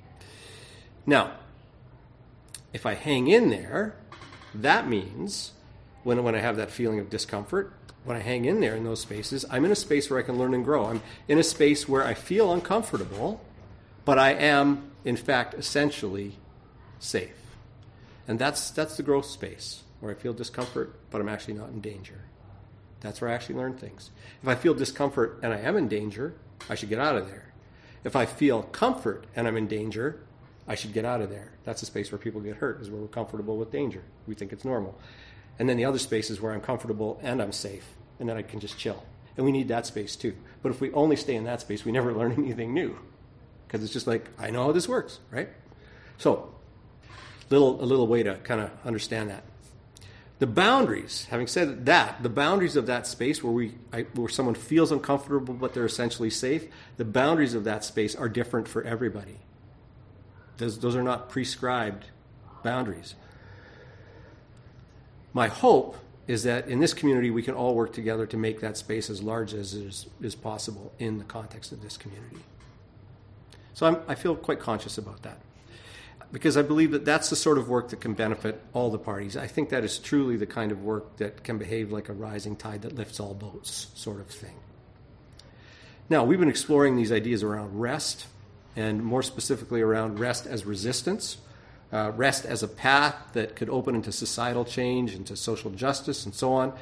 Now, 1.05 1.31
if 2.73 2.85
I 2.85 2.95
hang 2.95 3.27
in 3.27 3.49
there, 3.49 3.95
that 4.55 4.87
means 4.87 5.51
when, 6.03 6.23
when 6.23 6.35
I 6.35 6.39
have 6.39 6.57
that 6.57 6.71
feeling 6.71 6.99
of 6.99 7.09
discomfort, 7.09 7.73
when 8.03 8.17
I 8.17 8.21
hang 8.21 8.45
in 8.45 8.59
there 8.59 8.75
in 8.75 8.83
those 8.83 9.01
spaces, 9.01 9.45
I'm 9.49 9.65
in 9.65 9.71
a 9.71 9.75
space 9.75 10.09
where 10.09 10.19
I 10.19 10.23
can 10.23 10.37
learn 10.37 10.53
and 10.53 10.65
grow. 10.65 10.85
I'm 10.85 11.01
in 11.27 11.37
a 11.37 11.43
space 11.43 11.87
where 11.87 12.03
I 12.03 12.13
feel 12.13 12.51
uncomfortable, 12.51 13.41
but 14.05 14.17
I 14.17 14.33
am, 14.33 14.91
in 15.05 15.15
fact, 15.15 15.53
essentially 15.53 16.37
safe. 16.99 17.35
And 18.27 18.39
that's, 18.39 18.71
that's 18.71 18.97
the 18.97 19.03
growth 19.03 19.25
space 19.25 19.83
where 19.99 20.11
I 20.11 20.15
feel 20.15 20.33
discomfort, 20.33 20.95
but 21.11 21.21
I'm 21.21 21.29
actually 21.29 21.53
not 21.53 21.69
in 21.69 21.81
danger. 21.81 22.21
That's 23.01 23.21
where 23.21 23.29
I 23.29 23.33
actually 23.33 23.55
learn 23.55 23.75
things. 23.75 24.11
If 24.41 24.47
I 24.47 24.55
feel 24.55 24.73
discomfort 24.73 25.39
and 25.43 25.53
I 25.53 25.59
am 25.59 25.75
in 25.75 25.87
danger, 25.87 26.35
I 26.69 26.75
should 26.75 26.89
get 26.89 26.99
out 26.99 27.17
of 27.17 27.27
there. 27.27 27.53
If 28.03 28.15
I 28.15 28.25
feel 28.25 28.63
comfort 28.63 29.25
and 29.35 29.47
I'm 29.47 29.57
in 29.57 29.67
danger, 29.67 30.21
I 30.67 30.75
should 30.75 30.93
get 30.93 31.05
out 31.05 31.21
of 31.21 31.29
there. 31.29 31.51
That's 31.65 31.81
a 31.83 31.85
space 31.85 32.11
where 32.11 32.19
people 32.19 32.41
get 32.41 32.57
hurt, 32.57 32.81
is 32.81 32.89
where 32.89 33.01
we're 33.01 33.07
comfortable 33.07 33.57
with 33.57 33.71
danger. 33.71 34.03
We 34.27 34.35
think 34.35 34.53
it's 34.53 34.65
normal. 34.65 34.97
And 35.59 35.69
then 35.69 35.77
the 35.77 35.85
other 35.85 35.99
space 35.99 36.29
is 36.29 36.41
where 36.41 36.53
I'm 36.53 36.61
comfortable 36.61 37.19
and 37.21 37.41
I'm 37.41 37.51
safe, 37.51 37.85
and 38.19 38.27
then 38.27 38.37
I 38.37 38.41
can 38.41 38.59
just 38.59 38.77
chill. 38.77 39.03
And 39.37 39.45
we 39.45 39.51
need 39.51 39.67
that 39.69 39.85
space 39.85 40.15
too. 40.15 40.35
But 40.61 40.69
if 40.71 40.81
we 40.81 40.91
only 40.91 41.15
stay 41.15 41.35
in 41.35 41.43
that 41.45 41.61
space, 41.61 41.85
we 41.85 41.91
never 41.91 42.13
learn 42.17 42.33
anything 42.33 42.73
new. 42.73 42.97
Because 43.67 43.83
it's 43.83 43.93
just 43.93 44.07
like, 44.07 44.27
I 44.37 44.49
know 44.49 44.65
how 44.65 44.71
this 44.71 44.89
works, 44.89 45.19
right? 45.29 45.49
So, 46.17 46.53
little, 47.49 47.81
a 47.81 47.85
little 47.85 48.07
way 48.07 48.23
to 48.23 48.35
kind 48.37 48.61
of 48.61 48.71
understand 48.85 49.29
that. 49.29 49.43
The 50.39 50.47
boundaries, 50.47 51.27
having 51.29 51.45
said 51.45 51.85
that, 51.85 52.23
the 52.23 52.29
boundaries 52.29 52.75
of 52.75 52.87
that 52.87 53.05
space 53.05 53.43
where, 53.43 53.53
we, 53.53 53.75
I, 53.93 54.01
where 54.15 54.27
someone 54.27 54.55
feels 54.55 54.91
uncomfortable 54.91 55.53
but 55.53 55.75
they're 55.75 55.85
essentially 55.85 56.31
safe, 56.31 56.65
the 56.97 57.05
boundaries 57.05 57.53
of 57.53 57.63
that 57.65 57.83
space 57.83 58.15
are 58.15 58.27
different 58.27 58.67
for 58.67 58.83
everybody. 58.83 59.37
Those, 60.57 60.79
those 60.79 60.95
are 60.95 61.03
not 61.03 61.29
prescribed 61.29 62.05
boundaries. 62.63 63.13
My 65.33 65.47
hope 65.47 65.97
is 66.27 66.43
that 66.43 66.67
in 66.67 66.79
this 66.79 66.93
community 66.93 67.29
we 67.29 67.43
can 67.43 67.53
all 67.53 67.75
work 67.75 67.93
together 67.93 68.25
to 68.27 68.37
make 68.37 68.61
that 68.61 68.77
space 68.77 69.09
as 69.09 69.21
large 69.21 69.53
as 69.53 69.73
is, 69.73 70.07
is 70.21 70.35
possible 70.35 70.93
in 70.99 71.17
the 71.17 71.23
context 71.23 71.71
of 71.71 71.81
this 71.81 71.97
community. 71.97 72.37
So 73.73 73.85
I'm, 73.85 73.97
I 74.07 74.15
feel 74.15 74.35
quite 74.35 74.59
conscious 74.59 74.97
about 74.97 75.23
that 75.23 75.39
because 76.31 76.55
I 76.55 76.61
believe 76.61 76.91
that 76.91 77.03
that's 77.03 77.29
the 77.29 77.35
sort 77.35 77.57
of 77.57 77.67
work 77.67 77.89
that 77.89 77.99
can 77.99 78.13
benefit 78.13 78.61
all 78.73 78.89
the 78.89 78.97
parties. 78.97 79.35
I 79.35 79.47
think 79.47 79.69
that 79.69 79.83
is 79.83 79.99
truly 79.99 80.37
the 80.37 80.45
kind 80.45 80.71
of 80.71 80.83
work 80.83 81.17
that 81.17 81.43
can 81.43 81.57
behave 81.57 81.91
like 81.91 82.09
a 82.09 82.13
rising 82.13 82.55
tide 82.55 82.83
that 82.83 82.95
lifts 82.95 83.19
all 83.19 83.33
boats, 83.33 83.87
sort 83.95 84.19
of 84.19 84.27
thing. 84.27 84.55
Now, 86.09 86.23
we've 86.23 86.39
been 86.39 86.49
exploring 86.49 86.95
these 86.95 87.11
ideas 87.11 87.43
around 87.43 87.79
rest, 87.79 88.27
and 88.75 89.03
more 89.03 89.23
specifically 89.23 89.81
around 89.81 90.19
rest 90.19 90.45
as 90.45 90.65
resistance, 90.65 91.37
uh, 91.91 92.11
rest 92.15 92.45
as 92.45 92.63
a 92.63 92.67
path 92.67 93.15
that 93.33 93.55
could 93.55 93.69
open 93.69 93.95
into 93.95 94.11
societal 94.11 94.65
change, 94.65 95.13
into 95.13 95.35
social 95.35 95.71
justice, 95.71 96.25
and 96.25 96.33
so 96.33 96.53
on. 96.53 96.73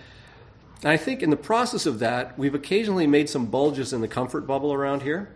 And 0.82 0.92
I 0.92 0.98
think 0.98 1.22
in 1.22 1.30
the 1.30 1.38
process 1.38 1.86
of 1.86 2.00
that, 2.00 2.38
we've 2.38 2.56
occasionally 2.56 3.08
made 3.08 3.30
some 3.30 3.48
bulges 3.48 3.92
in 3.92 4.02
the 4.02 4.08
comfort 4.08 4.48
bubble 4.48 4.74
around 4.74 5.02
here. 5.02 5.36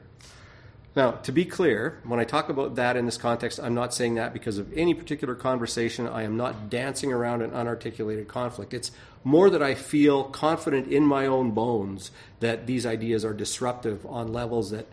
Now, 0.96 1.12
to 1.12 1.32
be 1.32 1.44
clear, 1.44 2.00
when 2.04 2.20
I 2.20 2.24
talk 2.24 2.50
about 2.50 2.76
that 2.76 2.96
in 2.96 3.06
this 3.06 3.18
context, 3.18 3.60
I'm 3.60 3.74
not 3.74 3.96
saying 3.96 4.14
that 4.16 4.32
because 4.32 4.60
of 4.60 4.72
any 4.78 4.94
particular 4.94 5.34
conversation. 5.34 6.08
I 6.08 6.22
am 6.22 6.38
not 6.38 6.70
dancing 6.70 7.12
around 7.12 7.42
an 7.42 7.50
unarticulated 7.50 8.28
conflict. 8.28 8.76
It's 8.76 8.92
more 9.24 9.50
that 9.50 9.64
I 9.64 9.74
feel 9.74 10.26
confident 10.26 10.88
in 10.88 11.04
my 11.04 11.26
own 11.26 11.52
bones 11.52 12.12
that 12.42 12.68
these 12.68 12.86
ideas 12.86 13.26
are 13.26 13.34
disruptive 13.34 14.06
on 14.06 14.32
levels 14.32 14.70
that 14.70 14.86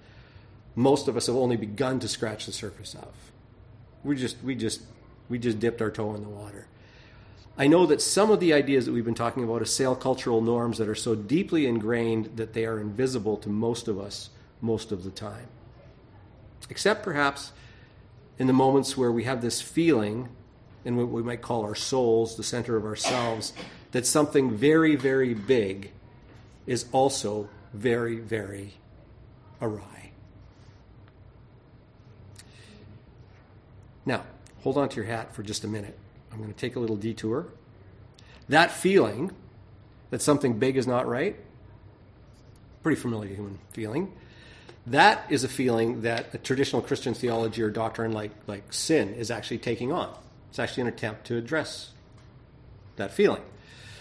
most 0.75 1.07
of 1.07 1.19
us 1.19 1.27
have 1.27 1.37
only 1.37 1.57
begun 1.57 2.01
to 2.01 2.09
scratch 2.09 2.47
the 2.47 2.53
surface 2.53 2.95
of. 2.95 3.30
We 4.05 4.17
just, 4.17 4.43
we 4.43 4.55
just, 4.55 4.83
we 5.29 5.39
just 5.39 5.61
dipped 5.61 5.83
our 5.83 5.91
toe 5.91 6.15
in 6.15 6.23
the 6.23 6.29
water. 6.29 6.67
I 7.59 7.67
know 7.67 7.85
that 7.87 8.01
some 8.01 8.31
of 8.31 8.41
the 8.41 8.55
ideas 8.55 8.87
that 8.87 8.93
we've 8.93 9.05
been 9.05 9.15
talking 9.15 9.45
about 9.45 9.61
assail 9.61 9.95
cultural 9.95 10.41
norms 10.41 10.79
that 10.79 10.89
are 10.89 10.95
so 10.95 11.15
deeply 11.15 11.67
ingrained 11.67 12.37
that 12.37 12.55
they 12.55 12.65
are 12.65 12.81
invisible 12.81 13.37
to 13.39 13.49
most 13.49 13.89
of 13.89 13.99
us 13.99 14.31
most 14.63 14.93
of 14.93 15.05
the 15.05 15.11
time 15.11 15.49
except 16.71 17.03
perhaps 17.03 17.53
in 18.39 18.47
the 18.47 18.53
moments 18.53 18.97
where 18.97 19.13
we 19.13 19.25
have 19.25 19.43
this 19.43 19.61
feeling 19.61 20.29
in 20.85 20.97
what 20.97 21.09
we 21.09 21.23
might 21.23 21.43
call 21.43 21.63
our 21.63 21.75
souls, 21.75 22.37
the 22.37 22.43
center 22.43 22.77
of 22.77 22.85
ourselves, 22.85 23.53
that 23.91 24.07
something 24.07 24.57
very, 24.57 24.97
very 24.97 25.35
big 25.35 25.91
is 26.67 26.87
also 26.93 27.49
very, 27.75 28.17
very 28.17 28.75
awry. 29.61 30.10
Now, 34.11 34.25
hold 34.65 34.77
on 34.77 34.89
to 34.89 34.97
your 34.97 35.05
hat 35.05 35.37
for 35.37 35.45
just 35.45 35.63
a 35.63 35.69
minute. 35.69 35.97
I'm 36.33 36.39
going 36.39 36.53
to 36.53 36.59
take 36.59 36.75
a 36.75 36.81
little 36.81 36.97
detour. 36.97 37.47
That 38.49 38.73
feeling 38.73 39.31
that 40.11 40.21
something 40.21 40.59
big 40.59 40.77
is 40.77 40.85
not 40.85 41.07
right, 41.07 41.37
pretty 42.83 43.01
familiar 43.01 43.33
human 43.33 43.61
feeling. 43.71 44.13
That 44.89 45.25
is 45.31 45.45
a 45.45 45.49
feeling 45.49 46.03
that 46.03 46.35
a 46.35 46.39
traditional 46.39 46.83
Christian 46.83 47.15
theology 47.15 47.63
or 47.63 47.71
doctrine 47.71 48.11
like, 48.11 48.33
like 48.49 48.73
sin 48.73 49.15
is 49.15 49.31
actually 49.31 49.59
taking 49.59 49.93
on. 49.93 50.13
It's 50.49 50.59
actually 50.59 50.81
an 50.81 50.89
attempt 50.89 51.29
to 51.29 51.37
address 51.37 51.93
that 52.97 53.13
feeling. 53.13 53.43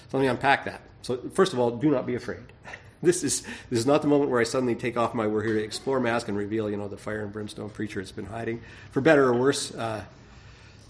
So 0.10 0.18
let 0.18 0.24
me 0.24 0.28
unpack 0.28 0.66
that. 0.66 0.82
So, 1.04 1.20
first 1.36 1.54
of 1.54 1.60
all, 1.60 1.78
do 1.78 1.92
not 1.92 2.08
be 2.08 2.16
afraid. 2.16 2.42
This 3.04 3.24
is, 3.24 3.44
this 3.70 3.80
is 3.80 3.86
not 3.86 4.02
the 4.02 4.10
moment 4.10 4.30
where 4.30 4.42
I 4.42 4.44
suddenly 4.44 4.76
take 4.76 4.98
off 4.98 5.14
my 5.14 5.26
we're 5.26 5.42
here 5.44 5.54
to 5.54 5.64
explore 5.64 6.02
mask 6.02 6.28
and 6.28 6.38
reveal, 6.38 6.70
you 6.70 6.76
know, 6.76 6.90
the 6.90 6.98
fire 6.98 7.22
and 7.22 7.32
brimstone 7.32 7.70
preacher 7.70 8.02
it's 8.02 8.12
been 8.12 8.26
hiding. 8.26 8.62
For 8.92 9.00
better 9.00 9.24
or 9.24 9.34
worse, 9.34 9.74
uh, 9.74 10.04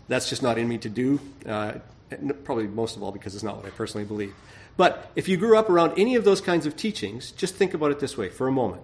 that's 0.08 0.28
just 0.28 0.42
not 0.42 0.58
in 0.58 0.68
me 0.68 0.80
to 0.80 0.90
do. 0.90 1.20
Uh, 1.46 1.74
probably 2.44 2.68
most 2.68 2.96
of 2.96 3.04
all 3.04 3.12
because 3.12 3.36
it's 3.36 3.44
not 3.44 3.58
what 3.58 3.66
I 3.66 3.70
personally 3.70 4.06
believe. 4.06 4.34
But 4.78 5.12
if 5.16 5.28
you 5.28 5.38
grew 5.38 5.58
up 5.58 5.70
around 5.70 5.94
any 5.98 6.16
of 6.16 6.24
those 6.24 6.42
kinds 6.42 6.66
of 6.66 6.76
teachings, 6.76 7.32
just 7.32 7.56
think 7.56 7.74
about 7.74 7.92
it 7.92 8.00
this 8.00 8.18
way 8.18 8.30
for 8.30 8.48
a 8.48 8.52
moment. 8.52 8.82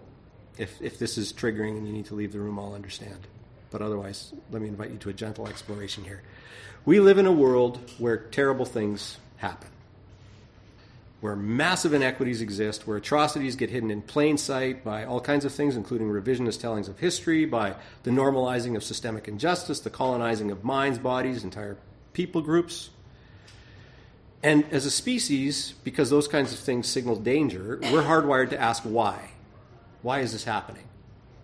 If, 0.57 0.81
if 0.81 0.99
this 0.99 1.17
is 1.17 1.33
triggering 1.33 1.77
and 1.77 1.87
you 1.87 1.93
need 1.93 2.05
to 2.07 2.15
leave 2.15 2.31
the 2.31 2.39
room, 2.39 2.59
I'll 2.59 2.73
understand. 2.73 3.27
But 3.71 3.81
otherwise, 3.81 4.33
let 4.51 4.61
me 4.61 4.67
invite 4.67 4.91
you 4.91 4.97
to 4.99 5.09
a 5.09 5.13
gentle 5.13 5.47
exploration 5.47 6.03
here. 6.03 6.21
We 6.85 6.99
live 6.99 7.17
in 7.17 7.25
a 7.25 7.31
world 7.31 7.79
where 7.97 8.17
terrible 8.17 8.65
things 8.65 9.17
happen, 9.37 9.69
where 11.25 11.35
massive 11.35 11.91
inequities 11.91 12.39
exist, 12.39 12.85
where 12.85 12.97
atrocities 12.97 13.55
get 13.55 13.71
hidden 13.71 13.89
in 13.89 13.99
plain 13.99 14.37
sight 14.37 14.83
by 14.83 15.03
all 15.03 15.19
kinds 15.19 15.43
of 15.43 15.51
things, 15.51 15.75
including 15.75 16.07
revisionist 16.07 16.61
tellings 16.61 16.87
of 16.87 16.99
history, 16.99 17.45
by 17.45 17.73
the 18.03 18.11
normalizing 18.11 18.75
of 18.75 18.83
systemic 18.83 19.27
injustice, 19.27 19.79
the 19.79 19.89
colonizing 19.89 20.51
of 20.51 20.63
minds, 20.63 20.99
bodies, 20.99 21.43
entire 21.43 21.77
people 22.13 22.43
groups. 22.43 22.91
And 24.43 24.65
as 24.71 24.85
a 24.85 24.91
species, 24.91 25.73
because 25.83 26.11
those 26.11 26.27
kinds 26.27 26.53
of 26.53 26.59
things 26.59 26.85
signal 26.85 27.15
danger, 27.15 27.79
we're 27.91 28.03
hardwired 28.03 28.51
to 28.51 28.61
ask 28.61 28.83
why. 28.83 29.31
Why 30.03 30.19
is 30.19 30.31
this 30.31 30.43
happening? 30.43 30.83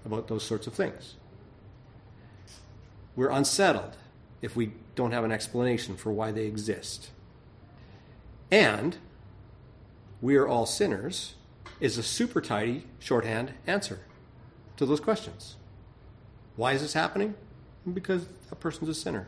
About 0.05 0.27
those 0.27 0.43
sorts 0.43 0.67
of 0.67 0.75
things. 0.75 1.15
We're 3.15 3.31
unsettled 3.31 3.97
if 4.43 4.55
we 4.55 4.73
don't 4.93 5.11
have 5.11 5.23
an 5.23 5.31
explanation 5.31 5.95
for 5.95 6.11
why 6.11 6.31
they 6.31 6.45
exist. 6.45 7.09
And 8.51 8.95
we 10.21 10.35
are 10.35 10.47
all 10.47 10.65
sinners 10.65 11.35
is 11.79 11.97
a 11.97 12.03
super 12.03 12.41
tidy 12.41 12.85
shorthand 12.99 13.53
answer 13.65 13.99
to 14.77 14.85
those 14.85 14.99
questions. 14.99 15.55
Why 16.55 16.73
is 16.73 16.81
this 16.81 16.93
happening? 16.93 17.33
Because 17.91 18.25
a 18.51 18.55
person's 18.55 18.89
a 18.89 18.93
sinner. 18.93 19.27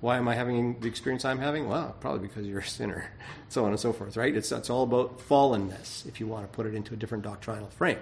Why 0.00 0.18
am 0.18 0.28
I 0.28 0.34
having 0.34 0.78
the 0.80 0.88
experience 0.88 1.24
I'm 1.24 1.38
having? 1.38 1.68
Well, 1.68 1.96
probably 2.00 2.26
because 2.26 2.46
you're 2.46 2.60
a 2.60 2.66
sinner, 2.66 3.10
so 3.48 3.64
on 3.64 3.70
and 3.70 3.80
so 3.80 3.92
forth, 3.92 4.16
right? 4.16 4.34
It's, 4.34 4.52
it's 4.52 4.68
all 4.68 4.82
about 4.82 5.20
fallenness, 5.28 6.06
if 6.06 6.20
you 6.20 6.26
want 6.26 6.44
to 6.44 6.54
put 6.54 6.66
it 6.66 6.74
into 6.74 6.92
a 6.92 6.96
different 6.96 7.24
doctrinal 7.24 7.68
frame. 7.70 7.98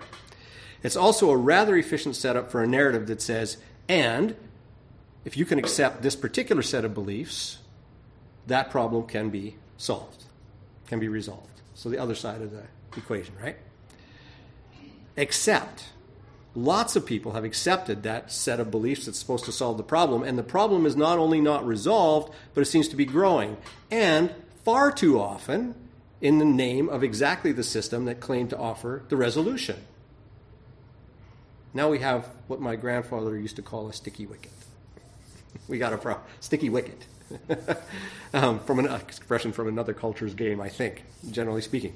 It's 0.82 0.96
also 0.96 1.30
a 1.30 1.36
rather 1.36 1.76
efficient 1.76 2.16
setup 2.16 2.50
for 2.50 2.62
a 2.62 2.66
narrative 2.66 3.06
that 3.06 3.22
says, 3.22 3.58
and 3.88 4.36
if 5.24 5.36
you 5.36 5.46
can 5.46 5.58
accept 5.58 6.02
this 6.02 6.16
particular 6.16 6.62
set 6.62 6.84
of 6.84 6.92
beliefs, 6.94 7.58
that 8.46 8.70
problem 8.70 9.06
can 9.06 9.30
be 9.30 9.56
solved, 9.76 10.24
can 10.86 10.98
be 10.98 11.08
resolved. 11.08 11.53
So 11.74 11.88
the 11.88 11.98
other 11.98 12.14
side 12.14 12.40
of 12.40 12.50
the 12.50 12.62
equation, 12.96 13.34
right? 13.42 13.56
Except 15.16 15.84
lots 16.54 16.96
of 16.96 17.04
people 17.04 17.32
have 17.32 17.44
accepted 17.44 18.04
that 18.04 18.32
set 18.32 18.60
of 18.60 18.70
beliefs 18.70 19.06
that's 19.06 19.18
supposed 19.18 19.44
to 19.44 19.52
solve 19.52 19.76
the 19.76 19.82
problem, 19.82 20.22
and 20.22 20.38
the 20.38 20.42
problem 20.42 20.86
is 20.86 20.96
not 20.96 21.18
only 21.18 21.40
not 21.40 21.66
resolved, 21.66 22.32
but 22.54 22.60
it 22.60 22.66
seems 22.66 22.88
to 22.88 22.96
be 22.96 23.04
growing. 23.04 23.56
And 23.90 24.32
far 24.64 24.92
too 24.92 25.20
often, 25.20 25.74
in 26.20 26.38
the 26.38 26.44
name 26.44 26.88
of 26.88 27.02
exactly 27.04 27.52
the 27.52 27.62
system 27.62 28.06
that 28.06 28.18
claimed 28.20 28.50
to 28.50 28.56
offer 28.56 29.02
the 29.08 29.16
resolution. 29.16 29.76
Now 31.74 31.90
we 31.90 31.98
have 31.98 32.28
what 32.46 32.60
my 32.60 32.76
grandfather 32.76 33.36
used 33.36 33.56
to 33.56 33.62
call 33.62 33.88
a 33.88 33.92
sticky 33.92 34.26
wicket. 34.26 34.52
we 35.68 35.78
got 35.78 35.92
a 35.92 35.98
pro- 35.98 36.20
sticky 36.40 36.70
wicket. 36.70 37.06
um, 38.34 38.60
from 38.60 38.78
an 38.78 38.86
expression 38.86 39.52
from 39.52 39.68
another 39.68 39.94
culture's 39.94 40.34
game, 40.34 40.60
I 40.60 40.68
think, 40.68 41.04
generally 41.30 41.62
speaking. 41.62 41.94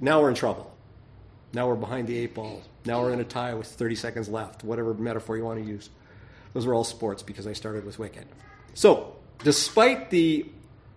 Now 0.00 0.20
we're 0.20 0.28
in 0.28 0.34
trouble. 0.34 0.74
Now 1.52 1.68
we're 1.68 1.76
behind 1.76 2.08
the 2.08 2.16
eight 2.18 2.34
ball. 2.34 2.62
Now 2.84 3.02
we're 3.02 3.12
in 3.12 3.20
a 3.20 3.24
tie 3.24 3.54
with 3.54 3.66
30 3.66 3.94
seconds 3.94 4.28
left, 4.28 4.64
whatever 4.64 4.94
metaphor 4.94 5.36
you 5.36 5.44
want 5.44 5.62
to 5.62 5.68
use. 5.68 5.90
Those 6.54 6.66
are 6.66 6.74
all 6.74 6.84
sports 6.84 7.22
because 7.22 7.46
I 7.46 7.52
started 7.52 7.84
with 7.84 7.98
Wicket. 7.98 8.26
So, 8.74 9.16
despite 9.42 10.10
the 10.10 10.46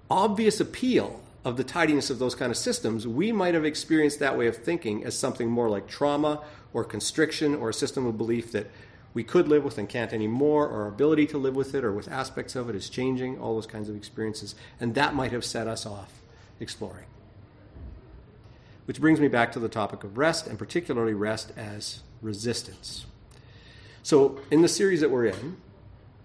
obvious 0.10 0.60
appeal 0.60 1.22
of 1.44 1.58
the 1.58 1.64
tidiness 1.64 2.10
of 2.10 2.20
those 2.20 2.36
kind 2.36 2.52
of 2.52 2.58
systems, 2.58 3.08
we 3.08 3.32
might 3.32 3.54
have 3.54 3.66
experienced 3.66 4.20
that 4.20 4.38
way 4.38 4.48
of 4.48 4.58
thinking 4.58 5.04
as 5.04 5.18
something 5.18 5.50
more 5.50 5.70
like 5.70 5.88
trauma 5.88 6.42
or 6.74 6.84
constriction 6.84 7.56
or 7.56 7.70
a 7.70 7.74
system 7.74 8.06
of 8.06 8.18
belief 8.18 8.52
that 8.52 8.68
we 9.16 9.24
could 9.24 9.48
live 9.48 9.64
with 9.64 9.78
and 9.78 9.88
can't 9.88 10.12
anymore, 10.12 10.70
our 10.70 10.88
ability 10.88 11.26
to 11.28 11.38
live 11.38 11.56
with 11.56 11.74
it 11.74 11.86
or 11.86 11.92
with 11.94 12.12
aspects 12.12 12.54
of 12.54 12.70
it 12.70 12.76
is 12.76 12.90
changing, 12.90 13.40
all 13.40 13.56
those 13.56 13.66
kinds 13.66 13.88
of 13.88 13.96
experiences. 13.96 14.56
And 14.80 14.94
that 14.96 15.16
might 15.16 15.32
have 15.32 15.46
set 15.46 15.68
us 15.68 15.86
off 15.86 16.12
exploring. 16.60 17.06
Which 18.84 19.00
brings 19.00 19.22
me 19.22 19.30
back 19.30 19.54
to 19.54 19.60
the 19.60 19.70
topic 19.70 20.04
of 20.04 20.18
rest, 20.18 20.48
and 20.48 20.60
particularly 20.60 21.14
rest 21.14 21.54
as 21.56 22.02
resistance. 22.22 23.06
So, 24.04 24.42
in 24.52 24.62
the 24.62 24.68
series 24.68 25.00
that 25.00 25.10
we're 25.10 25.28
in, 25.28 25.58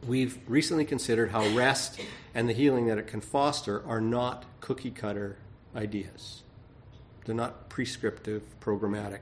we've 0.07 0.39
recently 0.49 0.85
considered 0.85 1.31
how 1.31 1.47
rest 1.51 2.01
and 2.35 2.49
the 2.49 2.53
healing 2.53 2.89
that 2.89 2.99
it 2.99 3.07
can 3.07 3.21
foster 3.21 3.87
are 3.87 4.01
not 4.01 4.45
cookie 4.61 4.91
cutter 4.91 5.37
ideas. 5.77 6.43
They're 7.25 7.37
not 7.37 7.69
prescriptive, 7.69 8.43
programmatic 8.61 9.21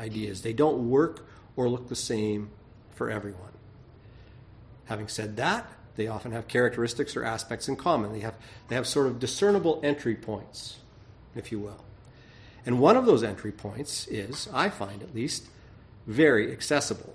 ideas. 0.00 0.42
They 0.42 0.52
don't 0.52 0.90
work 0.90 1.26
or 1.56 1.68
look 1.68 1.88
the 1.88 1.96
same 1.96 2.50
for 2.94 3.10
everyone. 3.10 3.52
Having 4.86 5.08
said 5.08 5.36
that, 5.36 5.66
they 5.96 6.08
often 6.08 6.32
have 6.32 6.48
characteristics 6.48 7.16
or 7.16 7.24
aspects 7.24 7.68
in 7.68 7.76
common. 7.76 8.12
They 8.12 8.20
have, 8.20 8.34
they 8.68 8.74
have 8.74 8.86
sort 8.86 9.06
of 9.06 9.18
discernible 9.18 9.80
entry 9.82 10.14
points, 10.14 10.78
if 11.34 11.52
you 11.52 11.58
will. 11.58 11.84
And 12.66 12.80
one 12.80 12.96
of 12.96 13.06
those 13.06 13.22
entry 13.22 13.52
points 13.52 14.06
is, 14.08 14.48
I 14.52 14.70
find 14.70 15.02
at 15.02 15.14
least, 15.14 15.46
very 16.06 16.50
accessible. 16.50 17.14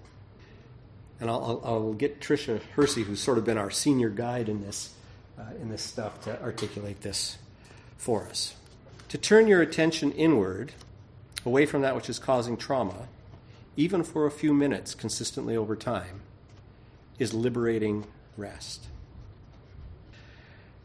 And 1.19 1.29
I'll, 1.29 1.43
I'll, 1.43 1.61
I'll 1.65 1.93
get 1.93 2.21
Tricia 2.21 2.61
Hersey, 2.75 3.03
who's 3.03 3.19
sort 3.19 3.37
of 3.37 3.45
been 3.45 3.57
our 3.57 3.71
senior 3.71 4.09
guide 4.09 4.47
in 4.47 4.61
this, 4.61 4.93
uh, 5.37 5.43
in 5.61 5.69
this 5.69 5.81
stuff, 5.81 6.21
to 6.21 6.41
articulate 6.41 7.01
this 7.01 7.37
for 7.97 8.25
us. 8.27 8.55
To 9.09 9.17
turn 9.17 9.47
your 9.47 9.61
attention 9.61 10.11
inward, 10.13 10.71
away 11.45 11.65
from 11.65 11.81
that 11.81 11.95
which 11.95 12.09
is 12.09 12.19
causing 12.19 12.55
trauma, 12.55 13.07
even 13.75 14.03
for 14.03 14.25
a 14.25 14.31
few 14.31 14.53
minutes 14.53 14.95
consistently 14.95 15.55
over 15.55 15.75
time, 15.75 16.21
is 17.17 17.33
liberating 17.33 18.05
rest. 18.37 18.87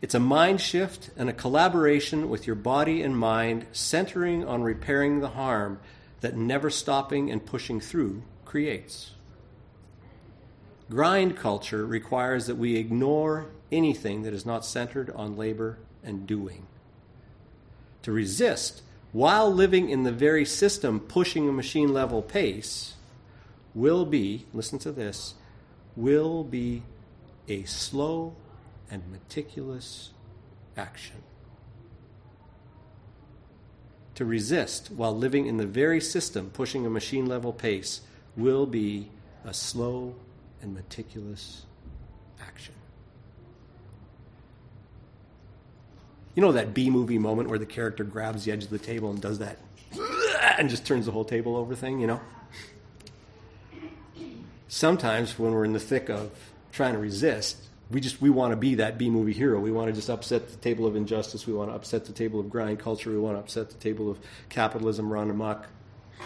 It's 0.02 0.14
a 0.14 0.20
mind 0.20 0.60
shift 0.60 1.10
and 1.16 1.30
a 1.30 1.32
collaboration 1.32 2.28
with 2.28 2.46
your 2.46 2.56
body 2.56 3.00
and 3.00 3.16
mind, 3.16 3.66
centering 3.72 4.44
on 4.44 4.62
repairing 4.62 5.20
the 5.20 5.30
harm 5.30 5.80
that 6.20 6.36
never 6.36 6.68
stopping 6.68 7.30
and 7.30 7.44
pushing 7.44 7.80
through 7.80 8.22
creates. 8.44 9.12
Grind 10.90 11.36
culture 11.36 11.86
requires 11.86 12.46
that 12.46 12.56
we 12.56 12.76
ignore 12.76 13.46
anything 13.72 14.22
that 14.22 14.34
is 14.34 14.44
not 14.44 14.64
centered 14.64 15.10
on 15.10 15.36
labor 15.36 15.78
and 16.02 16.26
doing. 16.26 16.66
To 18.02 18.12
resist 18.12 18.82
while 19.14 19.48
living 19.48 19.88
in 19.90 20.02
the 20.02 20.10
very 20.10 20.44
system 20.44 20.98
pushing 20.98 21.48
a 21.48 21.52
machine 21.52 21.94
level 21.94 22.20
pace 22.20 22.94
will 23.72 24.04
be, 24.04 24.44
listen 24.52 24.76
to 24.76 24.90
this, 24.90 25.34
will 25.94 26.42
be 26.42 26.82
a 27.46 27.62
slow 27.62 28.34
and 28.90 29.04
meticulous 29.12 30.10
action. 30.76 31.22
To 34.16 34.24
resist 34.24 34.90
while 34.90 35.16
living 35.16 35.46
in 35.46 35.58
the 35.58 35.66
very 35.66 36.00
system 36.00 36.50
pushing 36.50 36.84
a 36.84 36.90
machine 36.90 37.26
level 37.26 37.52
pace 37.52 38.00
will 38.36 38.66
be 38.66 39.10
a 39.44 39.54
slow 39.54 40.16
and 40.60 40.74
meticulous 40.74 41.66
action. 42.40 42.74
You 46.34 46.42
know 46.42 46.52
that 46.52 46.74
B 46.74 46.90
movie 46.90 47.18
moment 47.18 47.48
where 47.48 47.58
the 47.58 47.66
character 47.66 48.04
grabs 48.04 48.44
the 48.44 48.52
edge 48.52 48.64
of 48.64 48.70
the 48.70 48.78
table 48.78 49.10
and 49.10 49.20
does 49.20 49.38
that 49.38 49.58
and 50.58 50.68
just 50.68 50.84
turns 50.84 51.06
the 51.06 51.12
whole 51.12 51.24
table 51.24 51.56
over 51.56 51.74
thing, 51.74 52.00
you 52.00 52.06
know? 52.06 52.20
Sometimes 54.68 55.38
when 55.38 55.52
we're 55.52 55.64
in 55.64 55.72
the 55.72 55.80
thick 55.80 56.08
of 56.08 56.32
trying 56.72 56.94
to 56.94 56.98
resist, 56.98 57.56
we 57.90 58.00
just 58.00 58.20
we 58.20 58.30
want 58.30 58.50
to 58.50 58.56
be 58.56 58.76
that 58.76 58.98
B 58.98 59.08
movie 59.08 59.32
hero. 59.32 59.60
We 59.60 59.70
want 59.70 59.88
to 59.88 59.92
just 59.92 60.10
upset 60.10 60.50
the 60.50 60.56
table 60.56 60.86
of 60.86 60.96
injustice. 60.96 61.46
We 61.46 61.52
want 61.52 61.70
to 61.70 61.76
upset 61.76 62.06
the 62.06 62.12
table 62.12 62.40
of 62.40 62.50
grind 62.50 62.80
culture. 62.80 63.10
We 63.10 63.18
want 63.18 63.36
to 63.36 63.40
upset 63.40 63.70
the 63.70 63.76
table 63.76 64.10
of 64.10 64.18
capitalism 64.48 65.12
run 65.12 65.30
amok, 65.30 65.68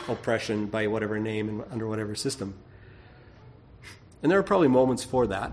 oppression 0.09 0.67
by 0.67 0.87
whatever 0.87 1.19
name 1.19 1.49
and 1.49 1.65
under 1.71 1.87
whatever 1.87 2.15
system. 2.15 2.55
And 4.23 4.33
there 4.33 4.38
are 4.38 4.45
probably 4.45 4.69
moments 4.69 5.05
for 5.05 5.27
that, 5.27 5.53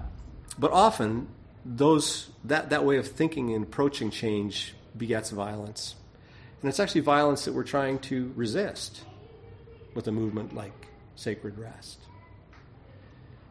but 0.57 0.71
often 0.71 1.27
those 1.65 2.29
that, 2.45 2.69
that 2.69 2.86
way 2.86 2.98
of 2.98 3.07
thinking 3.07 3.53
and 3.53 3.63
approaching 3.63 4.12
change 4.12 4.75
begets 4.95 5.31
violence. 5.31 5.95
And 6.62 6.69
it's 6.69 6.79
actually 6.79 7.01
violence 7.01 7.45
that 7.45 7.53
we're 7.53 7.63
trying 7.63 8.00
to 8.00 8.31
resist 8.36 9.03
with 9.93 10.07
a 10.07 10.12
movement 10.12 10.53
like 10.53 10.88
sacred 11.15 11.57
rest. 11.57 12.00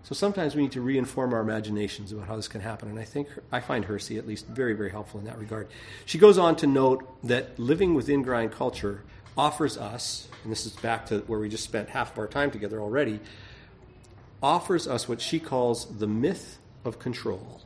So 0.04 0.14
sometimes 0.14 0.54
we 0.54 0.62
need 0.62 0.72
to 0.72 0.82
reinform 0.82 1.32
our 1.32 1.40
imaginations 1.40 2.12
about 2.12 2.26
how 2.28 2.36
this 2.36 2.46
can 2.46 2.60
happen. 2.60 2.90
And 2.90 2.98
I 2.98 3.04
think 3.04 3.28
I 3.50 3.60
find 3.60 3.84
Hersey 3.84 4.18
at 4.18 4.26
least 4.26 4.46
very, 4.46 4.74
very 4.74 4.90
helpful 4.90 5.18
in 5.18 5.26
that 5.26 5.38
regard. 5.38 5.68
She 6.04 6.18
goes 6.18 6.36
on 6.36 6.56
to 6.56 6.66
note 6.66 7.06
that 7.24 7.58
living 7.58 7.94
within 7.94 8.22
grind 8.22 8.52
culture 8.52 9.02
offers 9.36 9.78
us, 9.78 10.28
and 10.42 10.52
this 10.52 10.66
is 10.66 10.72
back 10.72 11.06
to 11.06 11.20
where 11.20 11.40
we 11.40 11.48
just 11.48 11.64
spent 11.64 11.88
half 11.88 12.12
of 12.12 12.18
our 12.18 12.26
time 12.26 12.50
together 12.50 12.80
already, 12.80 13.18
offers 14.42 14.86
us 14.86 15.08
what 15.08 15.22
she 15.22 15.40
calls 15.40 15.86
the 15.98 16.06
myth 16.06 16.58
of 16.84 16.98
control. 16.98 17.62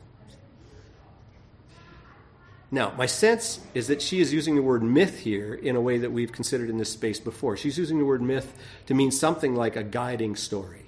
Now, 2.70 2.92
my 2.96 3.06
sense 3.06 3.60
is 3.72 3.88
that 3.88 4.02
she 4.02 4.20
is 4.20 4.32
using 4.32 4.54
the 4.54 4.62
word 4.62 4.82
myth 4.82 5.20
here 5.20 5.54
in 5.54 5.74
a 5.74 5.80
way 5.80 5.98
that 5.98 6.12
we've 6.12 6.32
considered 6.32 6.68
in 6.68 6.76
this 6.76 6.92
space 6.92 7.18
before. 7.18 7.56
She's 7.56 7.78
using 7.78 7.98
the 7.98 8.04
word 8.04 8.20
myth 8.20 8.52
to 8.86 8.94
mean 8.94 9.10
something 9.10 9.54
like 9.54 9.74
a 9.74 9.82
guiding 9.82 10.36
story, 10.36 10.84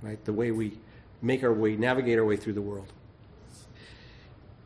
right? 0.00 0.24
The 0.24 0.32
way 0.32 0.50
we 0.50 0.78
make 1.20 1.44
our 1.44 1.52
way, 1.52 1.76
navigate 1.76 2.18
our 2.18 2.24
way 2.24 2.36
through 2.36 2.54
the 2.54 2.62
world. 2.62 2.90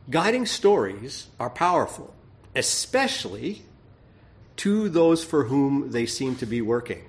Guiding 0.09 0.45
stories 0.45 1.27
are 1.39 1.49
powerful, 1.49 2.13
especially 2.55 3.63
to 4.55 4.87
those 4.87 5.23
for 5.23 5.43
whom 5.43 5.91
they 5.91 6.05
seem 6.05 6.35
to 6.37 6.45
be 6.45 6.61
working. 6.61 7.03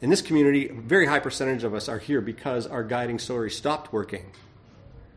In 0.00 0.10
this 0.10 0.22
community, 0.22 0.68
a 0.68 0.72
very 0.72 1.06
high 1.06 1.18
percentage 1.18 1.64
of 1.64 1.74
us 1.74 1.88
are 1.88 1.98
here 1.98 2.20
because 2.20 2.66
our 2.66 2.84
guiding 2.84 3.18
story 3.18 3.50
stopped 3.50 3.92
working. 3.92 4.30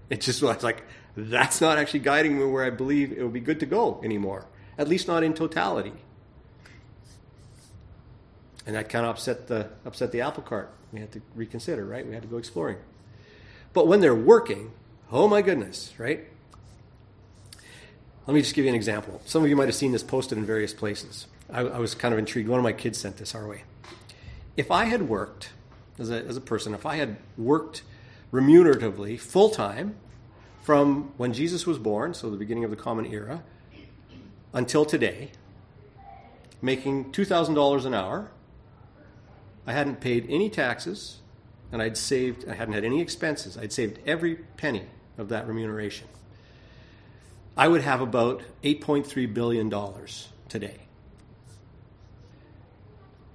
It 0.10 0.22
just 0.22 0.42
was 0.42 0.64
like, 0.64 0.84
that's 1.28 1.62
not 1.62 1.78
actually 1.78 2.02
guiding 2.02 2.38
me 2.38 2.46
where 2.46 2.64
I 2.64 2.70
believe 2.70 3.12
it 3.12 3.24
would 3.24 3.34
be 3.34 3.40
good 3.40 3.60
to 3.62 3.66
go 3.66 4.00
anymore, 4.04 4.46
at 4.78 4.88
least 4.88 5.08
not 5.08 5.24
in 5.24 5.34
totality. 5.34 5.94
And 8.66 8.76
that 8.76 8.90
kind 8.90 9.06
of 9.06 9.12
upset 9.12 9.48
the, 9.48 9.70
upset 9.86 10.12
the 10.12 10.22
apple 10.22 10.44
cart. 10.44 10.72
We 10.92 11.00
had 11.00 11.12
to 11.14 11.22
reconsider, 11.36 11.86
right? 11.86 12.06
We 12.06 12.14
had 12.14 12.22
to 12.24 12.28
go 12.28 12.38
exploring. 12.38 12.78
But 13.74 13.88
when 13.88 14.00
they're 14.00 14.16
working, 14.16 14.72
oh 15.12 15.28
my 15.28 15.42
goodness, 15.42 15.94
right? 15.98 16.26
Let 18.28 18.34
me 18.34 18.42
just 18.42 18.54
give 18.54 18.66
you 18.66 18.70
an 18.70 18.76
example. 18.76 19.22
Some 19.26 19.44
of 19.44 19.50
you 19.50 19.56
might 19.56 19.68
have 19.68 19.76
seen 19.76 19.92
this 19.92 20.04
posted 20.04 20.38
in 20.38 20.46
various 20.46 20.74
places. 20.74 21.26
I, 21.52 21.62
I 21.62 21.80
was 21.80 21.96
kind 21.96 22.14
of 22.14 22.20
intrigued. 22.20 22.48
One 22.48 22.60
of 22.60 22.64
my 22.64 22.74
kids 22.74 23.00
sent 23.00 23.18
this 23.18 23.34
our 23.34 23.48
way. 23.48 23.64
If 24.56 24.70
I 24.70 24.86
had 24.86 25.10
worked 25.10 25.50
as 25.98 26.12
a, 26.12 26.24
as 26.26 26.38
a 26.38 26.42
person, 26.42 26.74
if 26.76 26.86
I 26.86 26.98
had 26.98 27.18
worked 27.38 27.82
remuneratively 28.32 29.20
full 29.20 29.50
time 29.50 29.96
from 30.70 31.12
when 31.18 31.34
Jesus 31.34 31.66
was 31.66 31.80
born, 31.80 32.14
so 32.14 32.30
the 32.30 32.38
beginning 32.38 32.64
of 32.64 32.70
the 32.70 32.76
Common 32.76 33.08
Era, 33.08 33.42
until 34.54 34.86
today, 34.86 35.32
making 36.62 37.12
$2,000 37.12 37.86
an 37.88 37.96
hour. 37.96 38.30
I 39.66 39.74
hadn't 39.74 40.00
paid 40.00 40.28
any 40.30 40.48
taxes, 40.48 41.22
and 41.72 41.82
I'd 41.82 41.98
saved, 41.98 42.48
I 42.48 42.54
hadn't 42.54 42.76
had 42.76 42.86
any 42.86 43.02
expenses. 43.02 43.58
I'd 43.58 43.74
saved 43.74 43.98
every 44.06 44.36
penny 44.36 44.86
of 45.18 45.30
that 45.30 45.48
remuneration. 45.48 46.08
I 47.58 47.68
would 47.68 47.82
have 47.82 48.00
about 48.00 48.44
$8.3 48.62 49.34
billion 49.34 49.72
today. 50.50 50.82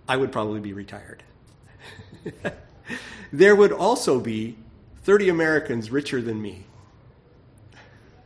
I 0.06 0.16
would 0.16 0.30
probably 0.30 0.60
be 0.60 0.72
retired. 0.72 1.24
there 3.32 3.56
would 3.56 3.72
also 3.72 4.20
be 4.20 4.56
30 5.02 5.30
Americans 5.30 5.90
richer 5.90 6.22
than 6.22 6.40
me. 6.40 6.66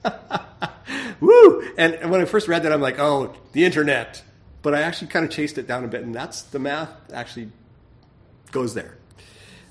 Woo! 1.21 1.73
And 1.77 2.11
when 2.11 2.21
I 2.21 2.25
first 2.25 2.49
read 2.49 2.63
that, 2.63 2.73
I'm 2.73 2.81
like, 2.81 2.99
oh, 2.99 3.35
the 3.53 3.65
internet. 3.65 4.23
But 4.63 4.75
I 4.75 4.83
actually 4.83 5.09
kind 5.09 5.25
of 5.25 5.31
chased 5.31 5.59
it 5.59 5.67
down 5.67 5.85
a 5.85 5.89
bit, 5.89 6.03
and 6.03 6.15
that's 6.15 6.43
the 6.43 6.59
math 6.59 6.91
actually 7.13 7.51
goes 8.51 8.75
there 8.75 8.97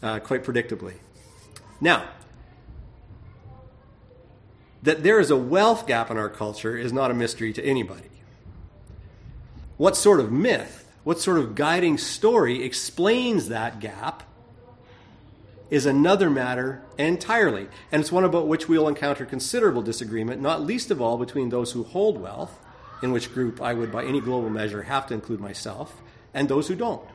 uh, 0.01 0.19
quite 0.19 0.43
predictably. 0.43 0.93
Now, 1.81 2.07
that 4.83 5.03
there 5.03 5.19
is 5.19 5.29
a 5.29 5.37
wealth 5.37 5.87
gap 5.87 6.09
in 6.11 6.17
our 6.17 6.29
culture 6.29 6.77
is 6.77 6.93
not 6.93 7.11
a 7.11 7.13
mystery 7.13 7.53
to 7.53 7.63
anybody. 7.63 8.09
What 9.77 9.95
sort 9.95 10.19
of 10.19 10.31
myth, 10.31 10.89
what 11.03 11.19
sort 11.19 11.37
of 11.37 11.55
guiding 11.55 11.97
story 11.97 12.63
explains 12.63 13.49
that 13.49 13.79
gap 13.79 14.23
is 15.69 15.85
another 15.85 16.29
matter 16.29 16.81
entirely, 16.97 17.67
and 17.91 18.01
it's 18.01 18.11
one 18.11 18.23
about 18.23 18.47
which 18.47 18.69
we'll 18.69 18.87
encounter 18.87 19.25
considerable 19.25 19.81
disagreement, 19.81 20.41
not 20.41 20.61
least 20.61 20.91
of 20.91 21.01
all 21.01 21.17
between 21.17 21.49
those 21.49 21.71
who 21.71 21.83
hold 21.83 22.19
wealth, 22.19 22.59
in 23.01 23.11
which 23.11 23.33
group 23.33 23.61
I 23.61 23.73
would, 23.73 23.91
by 23.91 24.05
any 24.05 24.21
global 24.21 24.49
measure, 24.49 24.83
have 24.83 25.07
to 25.07 25.13
include 25.13 25.39
myself, 25.39 26.01
and 26.33 26.47
those 26.47 26.67
who 26.67 26.75
don't. 26.75 27.07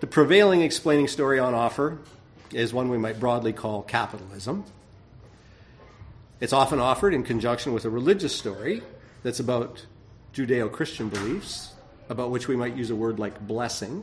The 0.00 0.06
prevailing 0.06 0.62
explaining 0.62 1.08
story 1.08 1.38
on 1.38 1.54
offer 1.54 1.98
is 2.52 2.74
one 2.74 2.88
we 2.88 2.98
might 2.98 3.20
broadly 3.20 3.52
call 3.52 3.82
capitalism. 3.82 4.64
It's 6.40 6.52
often 6.52 6.80
offered 6.80 7.14
in 7.14 7.22
conjunction 7.22 7.72
with 7.72 7.84
a 7.84 7.90
religious 7.90 8.34
story 8.34 8.82
that's 9.22 9.38
about 9.38 9.86
Judeo 10.34 10.72
Christian 10.72 11.08
beliefs, 11.08 11.72
about 12.08 12.30
which 12.30 12.48
we 12.48 12.56
might 12.56 12.74
use 12.74 12.90
a 12.90 12.96
word 12.96 13.20
like 13.20 13.46
blessing. 13.46 14.02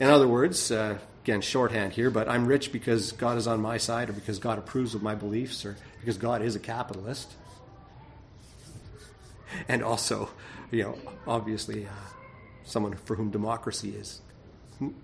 In 0.00 0.08
other 0.08 0.26
words, 0.26 0.70
uh, 0.70 0.98
again, 1.22 1.42
shorthand 1.42 1.92
here, 1.92 2.10
but 2.10 2.26
I'm 2.26 2.46
rich 2.46 2.72
because 2.72 3.12
God 3.12 3.36
is 3.36 3.46
on 3.46 3.60
my 3.60 3.76
side, 3.76 4.08
or 4.08 4.14
because 4.14 4.38
God 4.38 4.58
approves 4.58 4.94
of 4.94 5.02
my 5.02 5.14
beliefs, 5.14 5.66
or 5.66 5.76
because 6.00 6.16
God 6.16 6.40
is 6.40 6.56
a 6.56 6.58
capitalist. 6.58 7.30
And 9.68 9.82
also, 9.82 10.30
you 10.70 10.84
know, 10.84 10.98
obviously, 11.26 11.84
uh, 11.86 11.90
someone 12.64 12.94
for 13.04 13.14
whom 13.14 13.30
democracy 13.30 13.90
is 13.90 14.22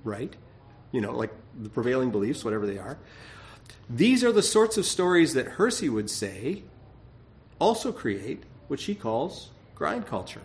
right, 0.02 0.34
you 0.92 1.02
know, 1.02 1.12
like 1.12 1.30
the 1.60 1.68
prevailing 1.68 2.10
beliefs, 2.10 2.42
whatever 2.42 2.66
they 2.66 2.78
are. 2.78 2.96
These 3.90 4.24
are 4.24 4.32
the 4.32 4.42
sorts 4.42 4.78
of 4.78 4.86
stories 4.86 5.34
that 5.34 5.46
Hersey 5.46 5.90
would 5.90 6.08
say 6.08 6.62
also 7.58 7.92
create 7.92 8.44
what 8.68 8.80
she 8.80 8.94
calls 8.94 9.50
grind 9.74 10.06
culture. 10.06 10.42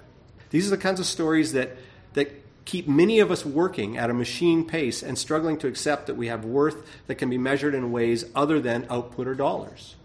These 0.49 0.67
are 0.67 0.71
the 0.71 0.81
kinds 0.81 0.99
of 0.99 1.05
stories 1.05 1.53
that, 1.53 1.77
that 2.13 2.31
keep 2.65 2.87
many 2.87 3.19
of 3.19 3.31
us 3.31 3.45
working 3.45 3.97
at 3.97 4.09
a 4.09 4.13
machine 4.13 4.65
pace 4.65 5.01
and 5.01 5.17
struggling 5.17 5.57
to 5.57 5.67
accept 5.67 6.07
that 6.07 6.15
we 6.15 6.27
have 6.27 6.45
worth 6.45 6.87
that 7.07 7.15
can 7.15 7.29
be 7.29 7.37
measured 7.37 7.73
in 7.73 7.91
ways 7.91 8.25
other 8.35 8.59
than 8.59 8.85
output 8.89 9.27
or 9.27 9.35
dollars. 9.35 9.95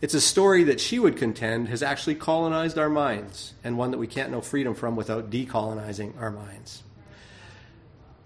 It's 0.00 0.14
a 0.14 0.20
story 0.20 0.64
that 0.64 0.80
she 0.80 0.98
would 0.98 1.16
contend 1.16 1.68
has 1.68 1.82
actually 1.82 2.16
colonized 2.16 2.78
our 2.78 2.90
minds, 2.90 3.54
and 3.64 3.78
one 3.78 3.92
that 3.92 3.98
we 3.98 4.06
can't 4.06 4.30
know 4.30 4.42
freedom 4.42 4.74
from 4.74 4.94
without 4.94 5.30
decolonizing 5.30 6.20
our 6.20 6.30
minds. 6.30 6.82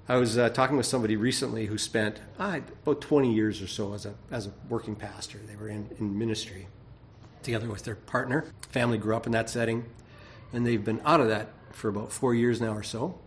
I 0.08 0.16
was 0.16 0.36
uh, 0.36 0.48
talking 0.48 0.76
with 0.76 0.86
somebody 0.86 1.14
recently 1.14 1.66
who 1.66 1.78
spent 1.78 2.18
about 2.36 3.00
20 3.00 3.32
years 3.32 3.62
or 3.62 3.68
so 3.68 3.92
as 3.94 4.06
a, 4.06 4.14
as 4.32 4.48
a 4.48 4.52
working 4.68 4.96
pastor. 4.96 5.38
They 5.46 5.54
were 5.54 5.68
in, 5.68 5.88
in 6.00 6.18
ministry 6.18 6.66
together 7.44 7.68
with 7.68 7.84
their 7.84 7.94
partner. 7.94 8.46
Family 8.70 8.98
grew 8.98 9.14
up 9.14 9.26
in 9.26 9.32
that 9.32 9.48
setting, 9.48 9.84
and 10.52 10.66
they've 10.66 10.84
been 10.84 11.00
out 11.04 11.20
of 11.20 11.28
that 11.28 11.52
for 11.72 11.88
about 11.88 12.12
four 12.12 12.34
years 12.34 12.60
now 12.60 12.72
or 12.72 12.82
so. 12.82 13.18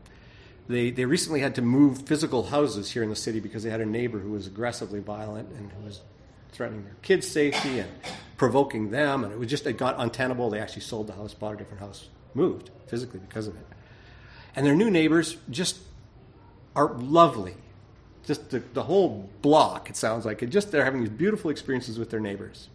They, 0.68 0.92
they 0.92 1.06
recently 1.06 1.42
had 1.42 1.56
to 1.56 1.62
move 1.62 2.04
physical 2.04 2.44
houses 2.44 2.92
here 2.92 3.04
in 3.04 3.10
the 3.10 3.16
city 3.16 3.40
because 3.40 3.64
they 3.64 3.70
had 3.70 3.82
a 3.82 3.86
neighbor 3.86 4.20
who 4.20 4.32
was 4.32 4.48
aggressively 4.48 5.00
violent 5.00 5.50
and 5.50 5.72
who 5.72 5.84
was 5.84 6.02
threatening 6.54 6.86
their 6.86 6.96
kids' 7.02 7.28
safety 7.28 7.80
and 7.80 7.90
provoking 8.38 8.92
them. 8.92 9.24
And 9.24 9.34
it 9.34 9.40
was 9.40 9.50
just, 9.50 9.68
it 9.68 9.78
got 9.78 9.96
untenable. 9.98 10.50
They 10.50 10.60
actually 10.60 10.84
sold 10.84 11.08
the 11.08 11.14
house, 11.14 11.34
bought 11.34 11.56
a 11.56 11.58
different 11.58 11.82
house, 11.82 12.08
moved 12.34 12.70
physically 12.88 13.20
because 13.20 13.48
of 13.48 13.56
it. 13.56 13.66
And 14.56 14.66
their 14.66 14.76
new 14.76 14.90
neighbors 14.90 15.36
just 15.50 15.80
are 16.76 16.94
lovely. 16.94 17.56
Just 18.26 18.52
the, 18.52 18.60
the 18.60 18.84
whole 18.84 19.30
block, 19.42 19.90
it 19.90 19.98
sounds 19.98 20.26
like. 20.26 20.42
It 20.44 20.48
just 20.48 20.72
they're 20.72 20.86
having 20.86 21.02
these 21.02 21.10
beautiful 21.10 21.52
experiences 21.52 22.00
with 22.00 22.10
their 22.10 22.22
neighbors. 22.22 22.70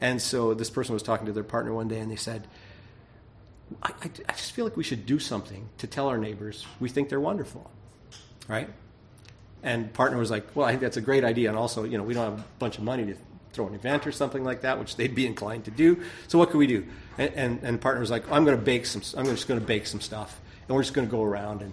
And 0.00 0.22
so 0.22 0.54
this 0.54 0.70
person 0.70 0.94
was 0.94 1.02
talking 1.02 1.26
to 1.26 1.32
their 1.32 1.44
partner 1.44 1.74
one 1.74 1.88
day, 1.88 1.98
and 1.98 2.10
they 2.10 2.16
said, 2.16 2.46
I, 3.82 3.88
I, 3.88 4.10
I 4.28 4.32
just 4.32 4.52
feel 4.52 4.64
like 4.64 4.76
we 4.76 4.84
should 4.84 5.06
do 5.06 5.18
something 5.18 5.68
to 5.78 5.86
tell 5.86 6.08
our 6.08 6.18
neighbors 6.18 6.66
we 6.80 6.88
think 6.88 7.08
they're 7.08 7.20
wonderful, 7.20 7.70
right? 8.48 8.68
And 9.62 9.92
partner 9.92 10.18
was 10.18 10.30
like, 10.30 10.54
well, 10.54 10.66
I 10.66 10.70
think 10.70 10.82
that's 10.82 10.96
a 10.96 11.00
great 11.00 11.24
idea, 11.24 11.48
and 11.48 11.58
also, 11.58 11.84
you 11.84 11.98
know, 11.98 12.04
we 12.04 12.14
don't 12.14 12.24
have 12.24 12.38
a 12.40 12.44
bunch 12.58 12.78
of 12.78 12.84
money 12.84 13.04
to 13.06 13.16
throw 13.52 13.66
an 13.66 13.74
event 13.74 14.06
or 14.06 14.12
something 14.12 14.44
like 14.44 14.60
that, 14.60 14.78
which 14.78 14.96
they'd 14.96 15.14
be 15.14 15.26
inclined 15.26 15.64
to 15.64 15.70
do. 15.70 16.02
So 16.28 16.38
what 16.38 16.50
can 16.50 16.58
we 16.58 16.66
do? 16.66 16.86
And, 17.18 17.32
and, 17.34 17.62
and 17.62 17.80
partner 17.80 18.00
was 18.00 18.10
like, 18.10 18.30
I'm 18.30 18.44
going 18.44 18.56
to 18.56 18.62
bake 18.62 18.86
some. 18.86 19.02
I'm 19.16 19.26
just 19.26 19.48
going 19.48 19.58
to 19.58 19.66
bake 19.66 19.86
some 19.86 20.00
stuff, 20.00 20.40
and 20.68 20.76
we're 20.76 20.82
just 20.82 20.94
going 20.94 21.08
to 21.08 21.10
go 21.10 21.22
around 21.22 21.62
and 21.62 21.72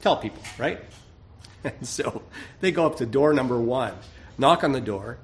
tell 0.00 0.16
people, 0.16 0.42
right? 0.58 0.80
And 1.64 1.74
so 1.86 2.22
they 2.60 2.70
go 2.72 2.86
up 2.86 2.96
to 2.96 3.06
door 3.06 3.34
number 3.34 3.58
one, 3.58 3.94
knock 4.38 4.64
on 4.64 4.72
the 4.72 4.80
door, 4.80 5.18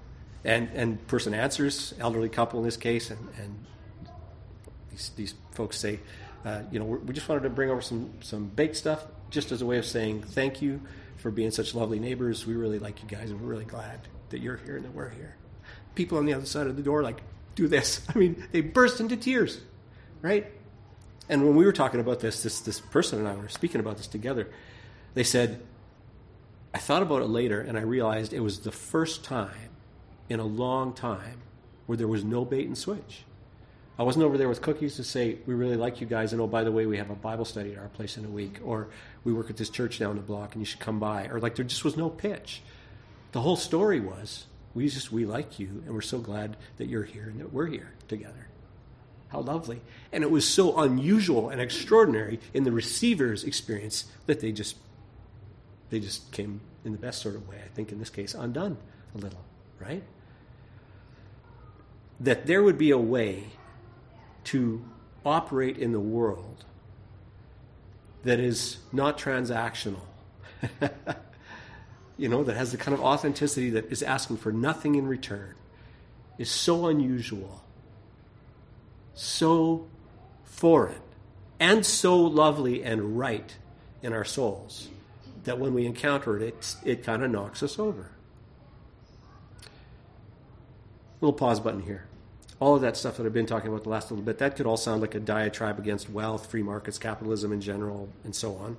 and 0.44 0.68
and 0.74 1.06
person 1.06 1.32
answers, 1.32 1.94
elderly 2.00 2.28
couple 2.28 2.58
in 2.58 2.64
this 2.66 2.76
case, 2.76 3.10
and, 3.10 3.28
and 3.38 3.64
these 4.92 5.10
these 5.16 5.34
folks 5.50 5.78
say, 5.78 5.98
uh, 6.44 6.62
you 6.70 6.78
know, 6.78 6.84
we 6.84 7.12
just 7.12 7.28
wanted 7.28 7.42
to 7.42 7.50
bring 7.50 7.70
over 7.70 7.80
some 7.80 8.12
some 8.20 8.46
baked 8.46 8.76
stuff, 8.76 9.04
just 9.30 9.50
as 9.50 9.62
a 9.62 9.66
way 9.66 9.78
of 9.78 9.84
saying 9.84 10.22
thank 10.22 10.62
you 10.62 10.80
for 11.16 11.30
being 11.30 11.50
such 11.50 11.74
lovely 11.74 11.98
neighbors. 11.98 12.46
We 12.46 12.54
really 12.54 12.78
like 12.78 13.02
you 13.02 13.08
guys, 13.08 13.30
and 13.30 13.40
we're 13.40 13.48
really 13.48 13.64
glad 13.64 14.00
that 14.30 14.40
you're 14.40 14.56
here 14.58 14.76
and 14.76 14.84
that 14.84 14.94
we're 14.94 15.10
here. 15.10 15.36
People 15.94 16.18
on 16.18 16.26
the 16.26 16.34
other 16.34 16.46
side 16.46 16.66
of 16.66 16.76
the 16.76 16.82
door 16.82 17.02
like 17.02 17.22
do 17.54 17.68
this. 17.68 18.02
I 18.14 18.18
mean, 18.18 18.46
they 18.52 18.60
burst 18.60 19.00
into 19.00 19.16
tears, 19.16 19.60
right? 20.20 20.46
And 21.28 21.44
when 21.46 21.56
we 21.56 21.64
were 21.64 21.72
talking 21.72 22.00
about 22.00 22.20
this, 22.20 22.42
this 22.42 22.60
this 22.60 22.80
person 22.80 23.18
and 23.18 23.28
I 23.28 23.34
were 23.34 23.48
speaking 23.48 23.80
about 23.80 23.96
this 23.96 24.06
together. 24.06 24.48
They 25.14 25.24
said, 25.24 25.62
I 26.74 26.78
thought 26.78 27.02
about 27.02 27.20
it 27.20 27.26
later, 27.28 27.60
and 27.60 27.76
I 27.76 27.82
realized 27.82 28.32
it 28.32 28.40
was 28.40 28.60
the 28.60 28.72
first 28.72 29.24
time 29.24 29.70
in 30.28 30.40
a 30.40 30.44
long 30.44 30.94
time 30.94 31.42
where 31.86 31.98
there 31.98 32.08
was 32.08 32.24
no 32.24 32.44
bait 32.44 32.66
and 32.66 32.76
switch. 32.76 33.24
I 33.98 34.04
wasn't 34.04 34.24
over 34.24 34.38
there 34.38 34.48
with 34.48 34.62
cookies 34.62 34.96
to 34.96 35.04
say, 35.04 35.38
we 35.46 35.54
really 35.54 35.76
like 35.76 36.00
you 36.00 36.06
guys, 36.06 36.32
and 36.32 36.40
oh, 36.40 36.46
by 36.46 36.64
the 36.64 36.72
way, 36.72 36.86
we 36.86 36.96
have 36.96 37.10
a 37.10 37.14
Bible 37.14 37.44
study 37.44 37.72
at 37.72 37.78
our 37.78 37.88
place 37.88 38.16
in 38.16 38.24
a 38.24 38.28
week, 38.28 38.58
or 38.64 38.88
we 39.22 39.32
work 39.32 39.50
at 39.50 39.56
this 39.56 39.68
church 39.68 39.98
down 39.98 40.16
the 40.16 40.22
block 40.22 40.54
and 40.54 40.62
you 40.62 40.66
should 40.66 40.80
come 40.80 40.98
by, 40.98 41.26
or 41.26 41.40
like 41.40 41.56
there 41.56 41.64
just 41.64 41.84
was 41.84 41.96
no 41.96 42.08
pitch. 42.08 42.62
The 43.32 43.40
whole 43.40 43.56
story 43.56 44.00
was, 44.00 44.46
we 44.74 44.88
just, 44.88 45.12
we 45.12 45.26
like 45.26 45.58
you, 45.58 45.82
and 45.84 45.94
we're 45.94 46.00
so 46.00 46.18
glad 46.18 46.56
that 46.78 46.88
you're 46.88 47.04
here 47.04 47.24
and 47.24 47.40
that 47.40 47.52
we're 47.52 47.66
here 47.66 47.92
together. 48.08 48.48
How 49.28 49.40
lovely. 49.40 49.80
And 50.10 50.24
it 50.24 50.30
was 50.30 50.48
so 50.48 50.78
unusual 50.80 51.50
and 51.50 51.60
extraordinary 51.60 52.40
in 52.52 52.64
the 52.64 52.72
receiver's 52.72 53.44
experience 53.44 54.06
that 54.26 54.40
they 54.40 54.52
just, 54.52 54.76
they 55.90 56.00
just 56.00 56.32
came 56.32 56.60
in 56.84 56.92
the 56.92 56.98
best 56.98 57.22
sort 57.22 57.34
of 57.34 57.46
way, 57.46 57.56
I 57.64 57.68
think 57.74 57.92
in 57.92 57.98
this 57.98 58.10
case, 58.10 58.34
undone 58.34 58.78
a 59.14 59.18
little, 59.18 59.44
right? 59.78 60.02
That 62.20 62.46
there 62.46 62.62
would 62.62 62.78
be 62.78 62.90
a 62.90 62.98
way 62.98 63.44
to 64.44 64.84
operate 65.24 65.78
in 65.78 65.92
the 65.92 66.00
world 66.00 66.64
that 68.24 68.40
is 68.40 68.78
not 68.92 69.18
transactional. 69.18 70.00
you 72.16 72.28
know, 72.28 72.44
that 72.44 72.56
has 72.56 72.72
the 72.72 72.76
kind 72.76 72.94
of 72.94 73.00
authenticity 73.00 73.70
that 73.70 73.90
is 73.90 74.02
asking 74.02 74.36
for 74.36 74.52
nothing 74.52 74.94
in 74.94 75.06
return, 75.06 75.54
is 76.38 76.50
so 76.50 76.86
unusual, 76.86 77.64
so 79.14 79.88
foreign, 80.44 81.00
and 81.58 81.84
so 81.84 82.16
lovely 82.16 82.82
and 82.82 83.18
right 83.18 83.56
in 84.02 84.12
our 84.12 84.24
souls 84.24 84.88
that 85.44 85.58
when 85.58 85.74
we 85.74 85.86
encounter 85.86 86.38
it, 86.38 86.42
it, 86.42 86.76
it 86.84 87.04
kind 87.04 87.24
of 87.24 87.30
knocks 87.30 87.62
us 87.62 87.78
over. 87.78 88.10
Little 91.20 91.32
pause 91.32 91.60
button 91.60 91.82
here 91.82 92.06
all 92.62 92.76
of 92.76 92.82
that 92.82 92.96
stuff 92.96 93.16
that 93.16 93.26
I've 93.26 93.32
been 93.32 93.44
talking 93.44 93.68
about 93.68 93.82
the 93.82 93.88
last 93.88 94.08
little 94.12 94.24
bit, 94.24 94.38
that 94.38 94.54
could 94.54 94.66
all 94.66 94.76
sound 94.76 95.00
like 95.00 95.16
a 95.16 95.20
diatribe 95.20 95.80
against 95.80 96.08
wealth, 96.08 96.48
free 96.48 96.62
markets, 96.62 96.96
capitalism 96.96 97.52
in 97.52 97.60
general, 97.60 98.08
and 98.22 98.36
so 98.36 98.54
on. 98.54 98.76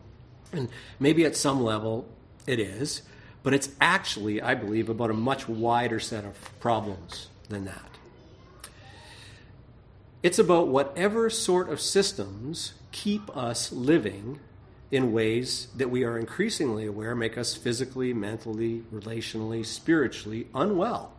And 0.53 0.69
maybe 1.01 1.25
at 1.25 1.35
some 1.35 1.61
level 1.61 2.07
it 2.47 2.61
is, 2.61 3.01
but 3.43 3.53
it's 3.53 3.71
actually, 3.81 4.41
I 4.41 4.55
believe, 4.55 4.87
about 4.87 5.09
a 5.09 5.13
much 5.13 5.49
wider 5.49 5.99
set 5.99 6.23
of 6.23 6.37
problems 6.61 7.27
than 7.49 7.65
that. 7.65 7.89
It's 10.23 10.39
about 10.39 10.69
whatever 10.69 11.29
sort 11.29 11.69
of 11.69 11.81
systems 11.81 12.75
keep 12.93 13.35
us 13.35 13.73
living 13.73 14.39
in 14.91 15.11
ways 15.11 15.67
that 15.75 15.89
we 15.89 16.05
are 16.05 16.17
increasingly 16.17 16.85
aware 16.85 17.15
make 17.15 17.37
us 17.37 17.53
physically, 17.53 18.13
mentally, 18.13 18.83
relationally, 18.93 19.65
spiritually 19.65 20.47
unwell. 20.55 21.11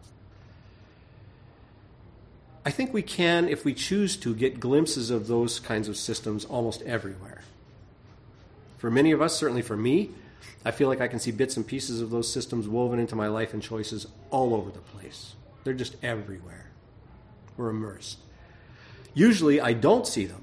I 2.64 2.70
think 2.70 2.94
we 2.94 3.02
can, 3.02 3.48
if 3.48 3.64
we 3.64 3.74
choose 3.74 4.16
to, 4.18 4.34
get 4.34 4.58
glimpses 4.58 5.10
of 5.10 5.26
those 5.26 5.60
kinds 5.60 5.88
of 5.88 5.96
systems 5.96 6.44
almost 6.44 6.80
everywhere. 6.82 7.42
For 8.78 8.90
many 8.90 9.12
of 9.12 9.20
us, 9.20 9.36
certainly 9.36 9.62
for 9.62 9.76
me, 9.76 10.10
I 10.64 10.70
feel 10.70 10.88
like 10.88 11.00
I 11.00 11.08
can 11.08 11.18
see 11.18 11.30
bits 11.30 11.56
and 11.56 11.66
pieces 11.66 12.00
of 12.00 12.10
those 12.10 12.32
systems 12.32 12.66
woven 12.66 12.98
into 12.98 13.16
my 13.16 13.28
life 13.28 13.52
and 13.52 13.62
choices 13.62 14.06
all 14.30 14.54
over 14.54 14.70
the 14.70 14.78
place. 14.78 15.34
They're 15.62 15.74
just 15.74 15.96
everywhere. 16.02 16.70
We're 17.56 17.70
immersed. 17.70 18.18
Usually 19.12 19.60
I 19.60 19.74
don't 19.74 20.06
see 20.06 20.24
them. 20.24 20.42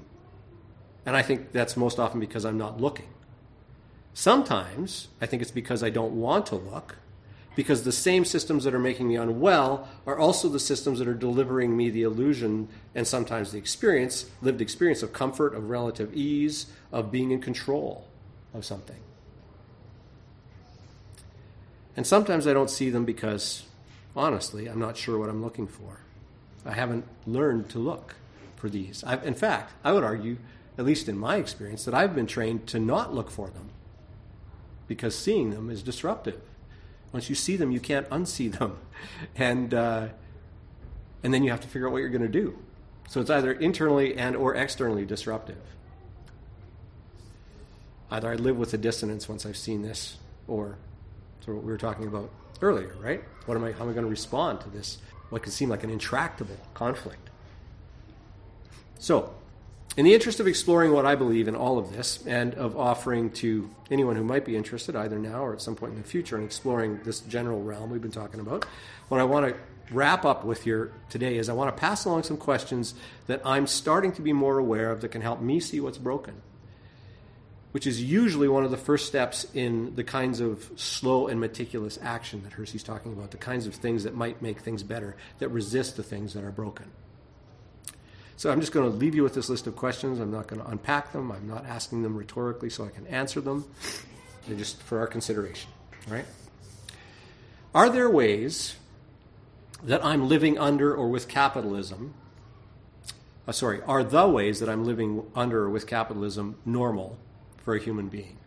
And 1.04 1.16
I 1.16 1.22
think 1.22 1.50
that's 1.50 1.76
most 1.76 1.98
often 1.98 2.20
because 2.20 2.44
I'm 2.44 2.58
not 2.58 2.80
looking. 2.80 3.08
Sometimes 4.14 5.08
I 5.20 5.26
think 5.26 5.42
it's 5.42 5.50
because 5.50 5.82
I 5.82 5.90
don't 5.90 6.12
want 6.12 6.46
to 6.46 6.56
look 6.56 6.96
because 7.54 7.82
the 7.82 7.92
same 7.92 8.24
systems 8.24 8.64
that 8.64 8.74
are 8.74 8.78
making 8.78 9.08
me 9.08 9.16
unwell 9.16 9.88
are 10.06 10.18
also 10.18 10.48
the 10.48 10.60
systems 10.60 10.98
that 10.98 11.08
are 11.08 11.14
delivering 11.14 11.76
me 11.76 11.90
the 11.90 12.02
illusion 12.02 12.68
and 12.94 13.06
sometimes 13.06 13.52
the 13.52 13.58
experience, 13.58 14.30
lived 14.40 14.60
experience 14.60 15.02
of 15.02 15.12
comfort, 15.12 15.54
of 15.54 15.68
relative 15.68 16.14
ease, 16.14 16.66
of 16.90 17.10
being 17.10 17.30
in 17.30 17.40
control 17.40 18.06
of 18.54 18.64
something. 18.64 18.96
And 21.94 22.06
sometimes 22.06 22.46
I 22.46 22.54
don't 22.54 22.70
see 22.70 22.88
them 22.88 23.04
because, 23.04 23.64
honestly, 24.16 24.66
I'm 24.66 24.80
not 24.80 24.96
sure 24.96 25.18
what 25.18 25.28
I'm 25.28 25.42
looking 25.42 25.66
for. 25.66 26.00
I 26.64 26.72
haven't 26.72 27.04
learned 27.26 27.68
to 27.70 27.78
look 27.78 28.14
for 28.56 28.70
these. 28.70 29.04
I've, 29.04 29.26
in 29.26 29.34
fact, 29.34 29.72
I 29.84 29.92
would 29.92 30.04
argue, 30.04 30.38
at 30.78 30.86
least 30.86 31.08
in 31.08 31.18
my 31.18 31.36
experience, 31.36 31.84
that 31.84 31.92
I've 31.92 32.14
been 32.14 32.26
trained 32.26 32.66
to 32.68 32.78
not 32.78 33.14
look 33.14 33.30
for 33.30 33.50
them 33.50 33.68
because 34.88 35.18
seeing 35.18 35.50
them 35.50 35.68
is 35.68 35.82
disruptive. 35.82 36.40
Once 37.12 37.28
you 37.28 37.34
see 37.34 37.56
them, 37.56 37.70
you 37.70 37.80
can't 37.80 38.08
unsee 38.10 38.56
them, 38.58 38.78
and 39.36 39.74
uh, 39.74 40.08
and 41.22 41.32
then 41.32 41.42
you 41.44 41.50
have 41.50 41.60
to 41.60 41.68
figure 41.68 41.86
out 41.86 41.92
what 41.92 41.98
you're 41.98 42.08
going 42.08 42.22
to 42.22 42.28
do. 42.28 42.58
So 43.08 43.20
it's 43.20 43.30
either 43.30 43.52
internally 43.52 44.16
and 44.16 44.34
or 44.34 44.54
externally 44.54 45.04
disruptive. 45.04 45.58
Either 48.10 48.30
I 48.30 48.34
live 48.34 48.56
with 48.56 48.70
the 48.70 48.78
dissonance 48.78 49.28
once 49.28 49.46
I've 49.46 49.56
seen 49.56 49.82
this, 49.82 50.16
or 50.48 50.76
so 51.44 51.54
what 51.54 51.64
we 51.64 51.72
were 51.72 51.78
talking 51.78 52.06
about 52.06 52.30
earlier, 52.60 52.94
right? 53.00 53.22
What 53.46 53.56
am 53.56 53.64
I? 53.64 53.72
How 53.72 53.84
am 53.84 53.90
I 53.90 53.92
going 53.92 54.04
to 54.04 54.10
respond 54.10 54.60
to 54.62 54.70
this? 54.70 54.98
What 55.30 55.42
can 55.42 55.52
seem 55.52 55.68
like 55.68 55.82
an 55.82 55.90
intractable 55.90 56.58
conflict. 56.74 57.30
So 58.98 59.34
in 59.96 60.04
the 60.06 60.14
interest 60.14 60.40
of 60.40 60.46
exploring 60.46 60.92
what 60.92 61.04
I 61.04 61.14
believe 61.14 61.48
in 61.48 61.54
all 61.54 61.78
of 61.78 61.92
this 61.92 62.24
and 62.26 62.54
of 62.54 62.78
offering 62.78 63.30
to 63.32 63.68
anyone 63.90 64.16
who 64.16 64.24
might 64.24 64.44
be 64.44 64.56
interested, 64.56 64.96
either 64.96 65.18
now 65.18 65.44
or 65.44 65.52
at 65.52 65.60
some 65.60 65.74
point 65.76 65.92
in 65.92 66.00
the 66.00 66.08
future, 66.08 66.38
in 66.38 66.44
exploring 66.44 67.00
this 67.04 67.20
general 67.20 67.62
realm 67.62 67.90
we've 67.90 68.00
been 68.00 68.10
talking 68.10 68.40
about, 68.40 68.64
what 69.08 69.20
I 69.20 69.24
want 69.24 69.54
to 69.54 69.94
wrap 69.94 70.24
up 70.24 70.44
with 70.44 70.62
here 70.64 70.92
today 71.10 71.36
is 71.36 71.50
I 71.50 71.52
want 71.52 71.76
to 71.76 71.78
pass 71.78 72.06
along 72.06 72.22
some 72.22 72.38
questions 72.38 72.94
that 73.26 73.42
I'm 73.44 73.66
starting 73.66 74.12
to 74.12 74.22
be 74.22 74.32
more 74.32 74.56
aware 74.58 74.90
of 74.90 75.02
that 75.02 75.08
can 75.08 75.20
help 75.20 75.42
me 75.42 75.60
see 75.60 75.80
what's 75.80 75.98
broken. 75.98 76.40
which 77.72 77.86
is 77.86 78.02
usually 78.02 78.48
one 78.48 78.64
of 78.64 78.70
the 78.70 78.76
first 78.76 79.06
steps 79.06 79.46
in 79.54 79.94
the 79.96 80.04
kinds 80.04 80.40
of 80.40 80.70
slow 80.76 81.26
and 81.26 81.40
meticulous 81.40 81.98
action 82.02 82.42
that 82.44 82.52
Hersey's 82.52 82.82
talking 82.82 83.12
about, 83.12 83.30
the 83.30 83.38
kinds 83.38 83.66
of 83.66 83.74
things 83.74 84.04
that 84.04 84.14
might 84.14 84.40
make 84.40 84.60
things 84.60 84.82
better, 84.82 85.16
that 85.38 85.48
resist 85.48 85.96
the 85.96 86.02
things 86.02 86.34
that 86.34 86.44
are 86.44 86.50
broken. 86.50 86.90
So 88.36 88.50
I'm 88.50 88.60
just 88.60 88.72
going 88.72 88.90
to 88.90 88.96
leave 88.96 89.14
you 89.14 89.22
with 89.22 89.34
this 89.34 89.48
list 89.48 89.66
of 89.66 89.76
questions. 89.76 90.18
I'm 90.18 90.32
not 90.32 90.48
going 90.48 90.60
to 90.60 90.68
unpack 90.68 91.12
them. 91.12 91.30
I'm 91.30 91.46
not 91.46 91.64
asking 91.66 92.02
them 92.02 92.16
rhetorically 92.16 92.70
so 92.70 92.84
I 92.84 92.88
can 92.88 93.06
answer 93.06 93.40
them. 93.40 93.64
They're 94.46 94.56
just 94.56 94.82
for 94.82 94.98
our 94.98 95.06
consideration. 95.06 95.70
Right? 96.08 96.24
Are 97.74 97.88
there 97.88 98.10
ways 98.10 98.76
that 99.82 100.04
I'm 100.04 100.28
living 100.28 100.58
under 100.58 100.94
or 100.94 101.08
with 101.08 101.28
capitalism? 101.28 102.14
Uh, 103.46 103.52
sorry, 103.52 103.80
are 103.82 104.04
the 104.04 104.28
ways 104.28 104.60
that 104.60 104.68
I'm 104.68 104.84
living 104.84 105.24
under 105.34 105.64
or 105.64 105.70
with 105.70 105.86
capitalism 105.86 106.56
normal 106.64 107.18
for 107.58 107.74
a 107.74 107.80
human 107.80 108.08
being? 108.08 108.38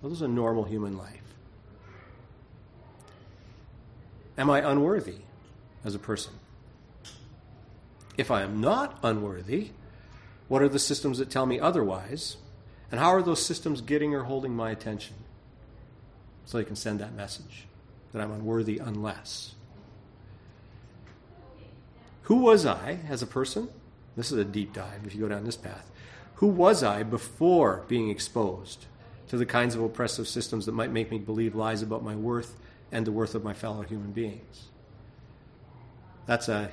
What 0.00 0.12
is 0.12 0.22
a 0.22 0.28
normal 0.28 0.64
human 0.64 0.96
life? 0.96 1.20
Am 4.36 4.48
I 4.48 4.60
unworthy 4.60 5.18
as 5.84 5.94
a 5.94 5.98
person? 5.98 6.32
If 8.20 8.30
I 8.30 8.42
am 8.42 8.60
not 8.60 8.98
unworthy, 9.02 9.70
what 10.46 10.60
are 10.60 10.68
the 10.68 10.78
systems 10.78 11.16
that 11.16 11.30
tell 11.30 11.46
me 11.46 11.58
otherwise? 11.58 12.36
And 12.90 13.00
how 13.00 13.14
are 13.14 13.22
those 13.22 13.42
systems 13.42 13.80
getting 13.80 14.14
or 14.14 14.24
holding 14.24 14.54
my 14.54 14.70
attention? 14.70 15.14
So 16.44 16.58
they 16.58 16.64
can 16.64 16.76
send 16.76 17.00
that 17.00 17.14
message 17.14 17.66
that 18.12 18.20
I'm 18.20 18.30
unworthy 18.30 18.76
unless. 18.76 19.54
Who 22.24 22.36
was 22.40 22.66
I 22.66 22.98
as 23.08 23.22
a 23.22 23.26
person? 23.26 23.70
This 24.18 24.30
is 24.30 24.36
a 24.36 24.44
deep 24.44 24.74
dive 24.74 25.06
if 25.06 25.14
you 25.14 25.22
go 25.22 25.28
down 25.28 25.44
this 25.44 25.56
path. 25.56 25.90
Who 26.34 26.48
was 26.48 26.82
I 26.82 27.02
before 27.04 27.86
being 27.88 28.10
exposed 28.10 28.84
to 29.28 29.38
the 29.38 29.46
kinds 29.46 29.74
of 29.74 29.82
oppressive 29.82 30.28
systems 30.28 30.66
that 30.66 30.72
might 30.72 30.92
make 30.92 31.10
me 31.10 31.18
believe 31.18 31.54
lies 31.54 31.80
about 31.80 32.04
my 32.04 32.16
worth 32.16 32.54
and 32.92 33.06
the 33.06 33.12
worth 33.12 33.34
of 33.34 33.44
my 33.44 33.54
fellow 33.54 33.80
human 33.80 34.12
beings? 34.12 34.68
That's 36.26 36.50
a, 36.50 36.70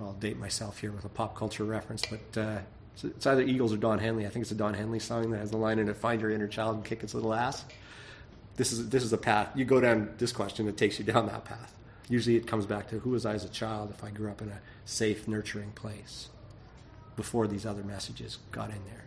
I'll 0.00 0.12
date 0.14 0.38
myself 0.38 0.78
here 0.78 0.92
with 0.92 1.04
a 1.04 1.08
pop 1.08 1.36
culture 1.36 1.64
reference, 1.64 2.04
but 2.06 2.40
uh, 2.40 2.58
it's 3.02 3.26
either 3.26 3.42
Eagles 3.42 3.72
or 3.72 3.76
Don 3.76 3.98
Henley. 3.98 4.26
I 4.26 4.30
think 4.30 4.42
it's 4.42 4.52
a 4.52 4.56
Don 4.56 4.74
Henley 4.74 4.98
song 4.98 5.30
that 5.30 5.38
has 5.38 5.50
the 5.50 5.56
line 5.56 5.78
in 5.78 5.88
it, 5.88 5.96
"Find 5.96 6.20
your 6.20 6.30
inner 6.30 6.48
child 6.48 6.76
and 6.76 6.84
kick 6.84 7.02
its 7.02 7.14
little 7.14 7.34
ass." 7.34 7.64
This 8.56 8.72
is 8.72 8.88
this 8.88 9.04
is 9.04 9.12
a 9.12 9.18
path. 9.18 9.48
You 9.54 9.64
go 9.64 9.80
down 9.80 10.14
this 10.18 10.32
question, 10.32 10.68
it 10.68 10.76
takes 10.76 10.98
you 10.98 11.04
down 11.04 11.26
that 11.26 11.44
path. 11.44 11.74
Usually, 12.08 12.36
it 12.36 12.46
comes 12.46 12.66
back 12.66 12.88
to 12.88 12.98
who 12.98 13.10
was 13.10 13.24
I 13.24 13.34
as 13.34 13.44
a 13.44 13.48
child 13.48 13.90
if 13.90 14.02
I 14.02 14.10
grew 14.10 14.30
up 14.30 14.42
in 14.42 14.48
a 14.48 14.60
safe, 14.84 15.28
nurturing 15.28 15.70
place 15.72 16.28
before 17.16 17.46
these 17.46 17.64
other 17.64 17.84
messages 17.84 18.38
got 18.50 18.70
in 18.70 18.84
there. 18.86 19.04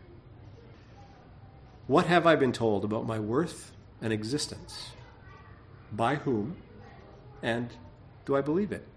What 1.87 2.05
have 2.05 2.25
I 2.25 2.35
been 2.35 2.53
told 2.53 2.85
about 2.85 3.05
my 3.05 3.19
worth 3.19 3.71
and 4.01 4.13
existence? 4.13 4.91
By 5.91 6.15
whom? 6.15 6.55
And 7.41 7.69
do 8.25 8.37
I 8.37 8.41
believe 8.41 8.71
it? 8.71 8.87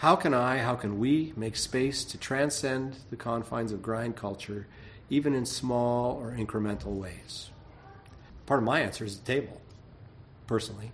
How 0.00 0.14
can 0.14 0.34
I, 0.34 0.58
how 0.58 0.74
can 0.74 0.98
we 0.98 1.32
make 1.36 1.56
space 1.56 2.04
to 2.04 2.18
transcend 2.18 2.98
the 3.08 3.16
confines 3.16 3.72
of 3.72 3.80
grind 3.80 4.14
culture, 4.14 4.66
even 5.08 5.34
in 5.34 5.46
small 5.46 6.16
or 6.20 6.32
incremental 6.32 6.94
ways? 6.94 7.48
Part 8.44 8.60
of 8.60 8.64
my 8.64 8.80
answer 8.80 9.06
is 9.06 9.18
the 9.18 9.24
table, 9.24 9.58
personally. 10.46 10.92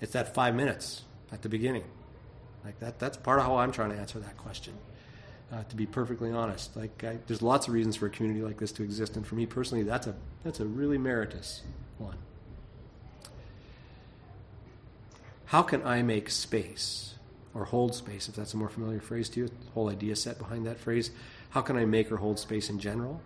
It's 0.00 0.12
that 0.12 0.34
five 0.34 0.54
minutes 0.54 1.02
at 1.30 1.42
the 1.42 1.50
beginning. 1.50 1.84
Like 2.64 2.80
that, 2.80 2.98
that's 2.98 3.18
part 3.18 3.40
of 3.40 3.44
how 3.44 3.58
I'm 3.58 3.72
trying 3.72 3.90
to 3.90 3.96
answer 3.96 4.18
that 4.20 4.38
question. 4.38 4.72
Uh, 5.52 5.62
to 5.64 5.76
be 5.76 5.84
perfectly 5.84 6.30
honest, 6.30 6.74
like 6.76 7.04
I, 7.04 7.18
there's 7.26 7.42
lots 7.42 7.68
of 7.68 7.74
reasons 7.74 7.96
for 7.96 8.06
a 8.06 8.10
community 8.10 8.40
like 8.40 8.56
this 8.56 8.72
to 8.72 8.82
exist, 8.82 9.16
and 9.16 9.26
for 9.26 9.34
me 9.34 9.46
personally, 9.46 9.82
that's 9.82 10.06
a 10.06 10.14
that's 10.44 10.60
a 10.60 10.64
really 10.64 10.96
meritorious 10.96 11.62
one. 11.98 12.16
How 15.46 15.62
can 15.62 15.84
I 15.84 16.02
make 16.02 16.30
space 16.30 17.16
or 17.54 17.64
hold 17.64 17.94
space, 17.94 18.28
if 18.28 18.36
that's 18.36 18.54
a 18.54 18.56
more 18.56 18.68
familiar 18.68 19.00
phrase 19.00 19.28
to 19.30 19.40
you, 19.40 19.48
the 19.48 19.70
whole 19.74 19.90
idea 19.90 20.14
set 20.16 20.38
behind 20.38 20.66
that 20.66 20.78
phrase? 20.78 21.10
How 21.50 21.62
can 21.62 21.76
I 21.76 21.84
make 21.84 22.10
or 22.12 22.16
hold 22.16 22.38
space 22.38 22.70
in 22.70 22.78
general? 22.78 23.20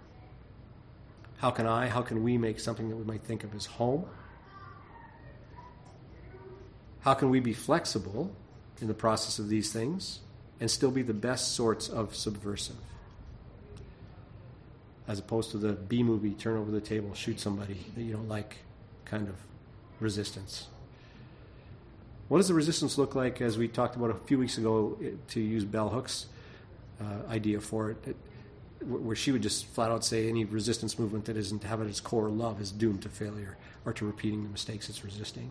How 1.39 1.51
can 1.51 1.67
I, 1.67 1.89
how 1.89 2.03
can 2.03 2.23
we 2.23 2.39
make 2.39 2.59
something 2.59 2.89
that 2.89 2.97
we 2.97 3.05
might 3.05 3.23
think 3.23 3.45
of 3.45 3.55
as 3.55 3.67
home? 3.67 4.07
How 7.01 7.13
can 7.13 7.29
we 7.29 7.41
be 7.41 7.53
flexible 7.53 8.35
in 8.81 8.89
the 8.89 8.95
process 8.95 9.39
of 9.39 9.49
these 9.49 9.73
things 9.73 10.21
and 10.61 10.71
still 10.71 10.91
be 10.91 11.03
the 11.03 11.15
best 11.15 11.55
sorts 11.55 11.89
of 11.89 12.15
subversive. 12.15 12.77
As 15.07 15.19
opposed 15.19 15.51
to 15.51 15.59
the 15.59 15.73
B 15.73 16.03
movie, 16.03 16.31
turn 16.31 16.57
over 16.57 16.71
the 16.71 16.81
table, 16.81 17.15
shoot 17.15 17.39
somebody 17.39 17.77
that 17.95 18.03
you 18.03 18.13
don't 18.13 18.29
like 18.29 18.59
kind 19.05 19.29
of 19.29 19.35
resistance. 20.01 20.69
What 22.29 22.39
does 22.39 22.49
the 22.49 22.55
resistance 22.55 22.97
look 22.97 23.15
like, 23.15 23.41
as 23.41 23.59
we 23.59 23.69
talked 23.69 23.97
about 23.97 24.11
a 24.11 24.15
few 24.15 24.39
weeks 24.39 24.57
ago, 24.57 24.99
to 25.29 25.41
use 25.41 25.65
Bell 25.65 25.91
Hooks' 25.91 26.27
uh, 27.01 27.31
idea 27.31 27.61
for 27.61 27.91
it, 27.91 27.99
it, 28.07 28.17
where 28.87 29.17
she 29.17 29.33
would 29.33 29.43
just 29.43 29.67
flat 29.67 29.91
out 29.91 30.05
say 30.05 30.29
any 30.29 30.45
resistance 30.45 30.99
movement 30.99 31.27
that 31.27 31.37
isn't 31.37 31.65
have 31.65 31.81
at 31.81 31.87
its 31.87 32.01
core 32.01 32.29
love 32.29 32.61
is 32.61 32.71
doomed 32.71 33.03
to 33.03 33.09
failure 33.09 33.57
or 33.85 33.93
to 33.93 34.07
repeating 34.07 34.43
the 34.43 34.49
mistakes 34.49 34.89
it's 34.89 35.05
resisting. 35.05 35.51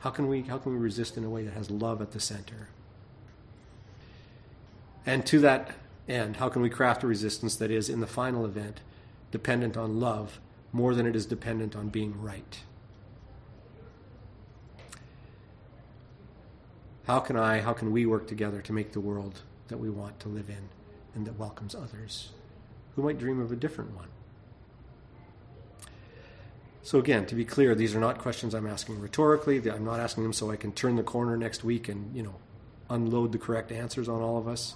How 0.00 0.10
can 0.10 0.28
we 0.28 0.42
how 0.42 0.58
can 0.58 0.72
we 0.72 0.78
resist 0.78 1.16
in 1.16 1.24
a 1.24 1.30
way 1.30 1.44
that 1.44 1.54
has 1.54 1.70
love 1.70 2.02
at 2.02 2.12
the 2.12 2.20
center? 2.20 2.68
And 5.06 5.24
to 5.26 5.40
that 5.40 5.72
end, 6.08 6.36
how 6.36 6.48
can 6.48 6.62
we 6.62 6.70
craft 6.70 7.02
a 7.02 7.06
resistance 7.06 7.56
that 7.56 7.70
is 7.70 7.88
in 7.88 8.00
the 8.00 8.06
final 8.06 8.44
event 8.44 8.80
dependent 9.30 9.76
on 9.76 10.00
love 10.00 10.40
more 10.72 10.94
than 10.94 11.06
it 11.06 11.16
is 11.16 11.26
dependent 11.26 11.74
on 11.74 11.88
being 11.88 12.20
right? 12.20 12.60
How 17.06 17.20
can 17.20 17.36
I, 17.36 17.60
how 17.60 17.74
can 17.74 17.92
we 17.92 18.06
work 18.06 18.26
together 18.26 18.62
to 18.62 18.72
make 18.72 18.92
the 18.92 19.00
world 19.00 19.42
that 19.68 19.78
we 19.78 19.90
want 19.90 20.20
to 20.20 20.28
live 20.28 20.48
in 20.48 20.68
and 21.14 21.26
that 21.26 21.38
welcomes 21.38 21.74
others 21.74 22.30
who 22.96 23.02
might 23.02 23.18
dream 23.18 23.40
of 23.40 23.52
a 23.52 23.56
different 23.56 23.94
one? 23.94 24.08
So, 26.82 26.98
again, 26.98 27.24
to 27.26 27.34
be 27.34 27.46
clear, 27.46 27.74
these 27.74 27.94
are 27.94 28.00
not 28.00 28.18
questions 28.18 28.54
I'm 28.54 28.66
asking 28.66 29.00
rhetorically. 29.00 29.56
I'm 29.70 29.86
not 29.86 30.00
asking 30.00 30.22
them 30.22 30.34
so 30.34 30.50
I 30.50 30.56
can 30.56 30.70
turn 30.72 30.96
the 30.96 31.02
corner 31.02 31.36
next 31.36 31.64
week 31.64 31.88
and, 31.88 32.14
you 32.14 32.22
know, 32.22 32.34
unload 32.90 33.32
the 33.32 33.38
correct 33.38 33.72
answers 33.72 34.08
on 34.08 34.20
all 34.20 34.36
of 34.36 34.46
us. 34.46 34.74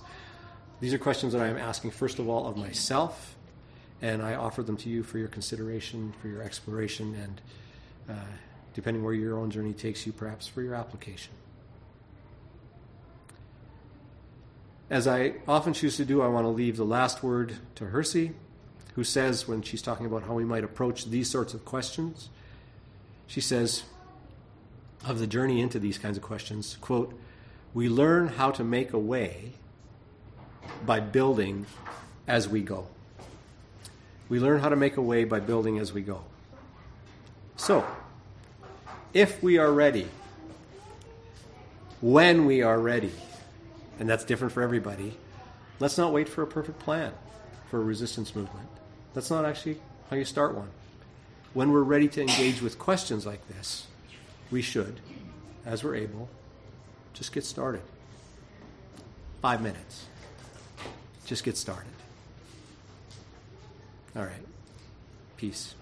These 0.80 0.94
are 0.94 0.98
questions 0.98 1.32
that 1.32 1.42
I 1.42 1.48
am 1.48 1.58
asking, 1.58 1.90
first 1.90 2.18
of 2.18 2.28
all, 2.28 2.46
of 2.46 2.56
myself, 2.56 3.36
and 4.00 4.22
I 4.22 4.34
offer 4.34 4.62
them 4.62 4.76
to 4.78 4.88
you 4.88 5.02
for 5.02 5.18
your 5.18 5.28
consideration, 5.28 6.14
for 6.22 6.28
your 6.28 6.42
exploration, 6.42 7.14
and 7.14 7.40
uh, 8.16 8.22
depending 8.72 9.02
where 9.02 9.12
your 9.12 9.38
own 9.38 9.50
journey 9.50 9.74
takes 9.74 10.06
you, 10.06 10.12
perhaps 10.12 10.46
for 10.46 10.62
your 10.62 10.74
application. 10.74 11.32
As 14.90 15.07
I 15.07 15.35
often 15.46 15.74
choose 15.74 15.96
to 15.98 16.05
do, 16.05 16.22
I 16.22 16.29
want 16.29 16.44
to 16.44 16.51
leave 16.51 16.77
the 16.77 16.85
last 16.85 17.22
word 17.22 17.57
to 17.74 17.87
Hersey 17.87 18.33
who 18.94 19.05
says, 19.05 19.46
when 19.46 19.62
she's 19.62 19.83
talking 19.83 20.07
about 20.07 20.24
how 20.24 20.35
we 20.35 20.44
might 20.44 20.64
approach 20.64 21.05
these 21.05 21.31
sorts 21.31 21.55
of 21.55 21.64
questions, 21.64 22.31
she 23.27 23.40
says, 23.40 23.85
of 25.07 25.20
the 25.20 25.27
journey 25.27 25.61
into 25.61 25.79
these 25.79 25.98
kinds 25.98 26.16
of 26.16 26.22
questions, 26.22 26.77
quote, 26.81 27.16
we 27.74 27.88
learn 27.88 28.29
how 28.29 28.51
to 28.51 28.64
make 28.64 28.92
a 28.92 28.98
way 28.98 29.53
by 30.85 31.01
building 31.01 31.66
as 32.27 32.48
we 32.48 32.61
go. 32.61 32.87
We 34.29 34.40
learn 34.40 34.61
how 34.61 34.68
to 34.68 34.77
make 34.77 34.96
a 34.96 35.03
way 35.03 35.24
by 35.24 35.40
building 35.40 35.79
as 35.79 35.92
we 35.92 36.01
go. 36.01 36.24
So, 37.57 37.87
if 39.12 39.42
we 39.42 39.59
are 39.59 39.70
ready, 39.70 40.09
when 42.01 42.46
we 42.46 42.62
are 42.62 42.81
ready, 42.81 43.12
and 43.98 44.08
that's 44.08 44.24
different 44.24 44.52
for 44.52 44.62
everybody, 44.62 45.16
let's 45.80 45.98
not 45.98 46.12
wait 46.12 46.28
for 46.28 46.42
a 46.42 46.46
perfect 46.46 46.78
plan 46.78 47.12
for 47.70 47.80
a 47.80 47.84
resistance 47.84 48.34
movement. 48.34 48.68
That's 49.14 49.30
not 49.30 49.44
actually 49.44 49.80
how 50.11 50.16
you 50.16 50.24
start 50.24 50.54
one. 50.54 50.70
When 51.54 51.72
we're 51.72 51.82
ready 51.82 52.08
to 52.08 52.20
engage 52.20 52.62
with 52.62 52.78
questions 52.78 53.26
like 53.26 53.46
this, 53.48 53.87
we 54.50 54.62
should, 54.62 55.00
as 55.66 55.82
we're 55.82 55.96
able, 55.96 56.28
just 57.14 57.32
get 57.32 57.44
started. 57.44 57.82
Five 59.42 59.62
minutes. 59.62 60.06
Just 61.26 61.44
get 61.44 61.56
started. 61.56 61.92
All 64.16 64.22
right. 64.22 64.46
Peace. 65.37 65.74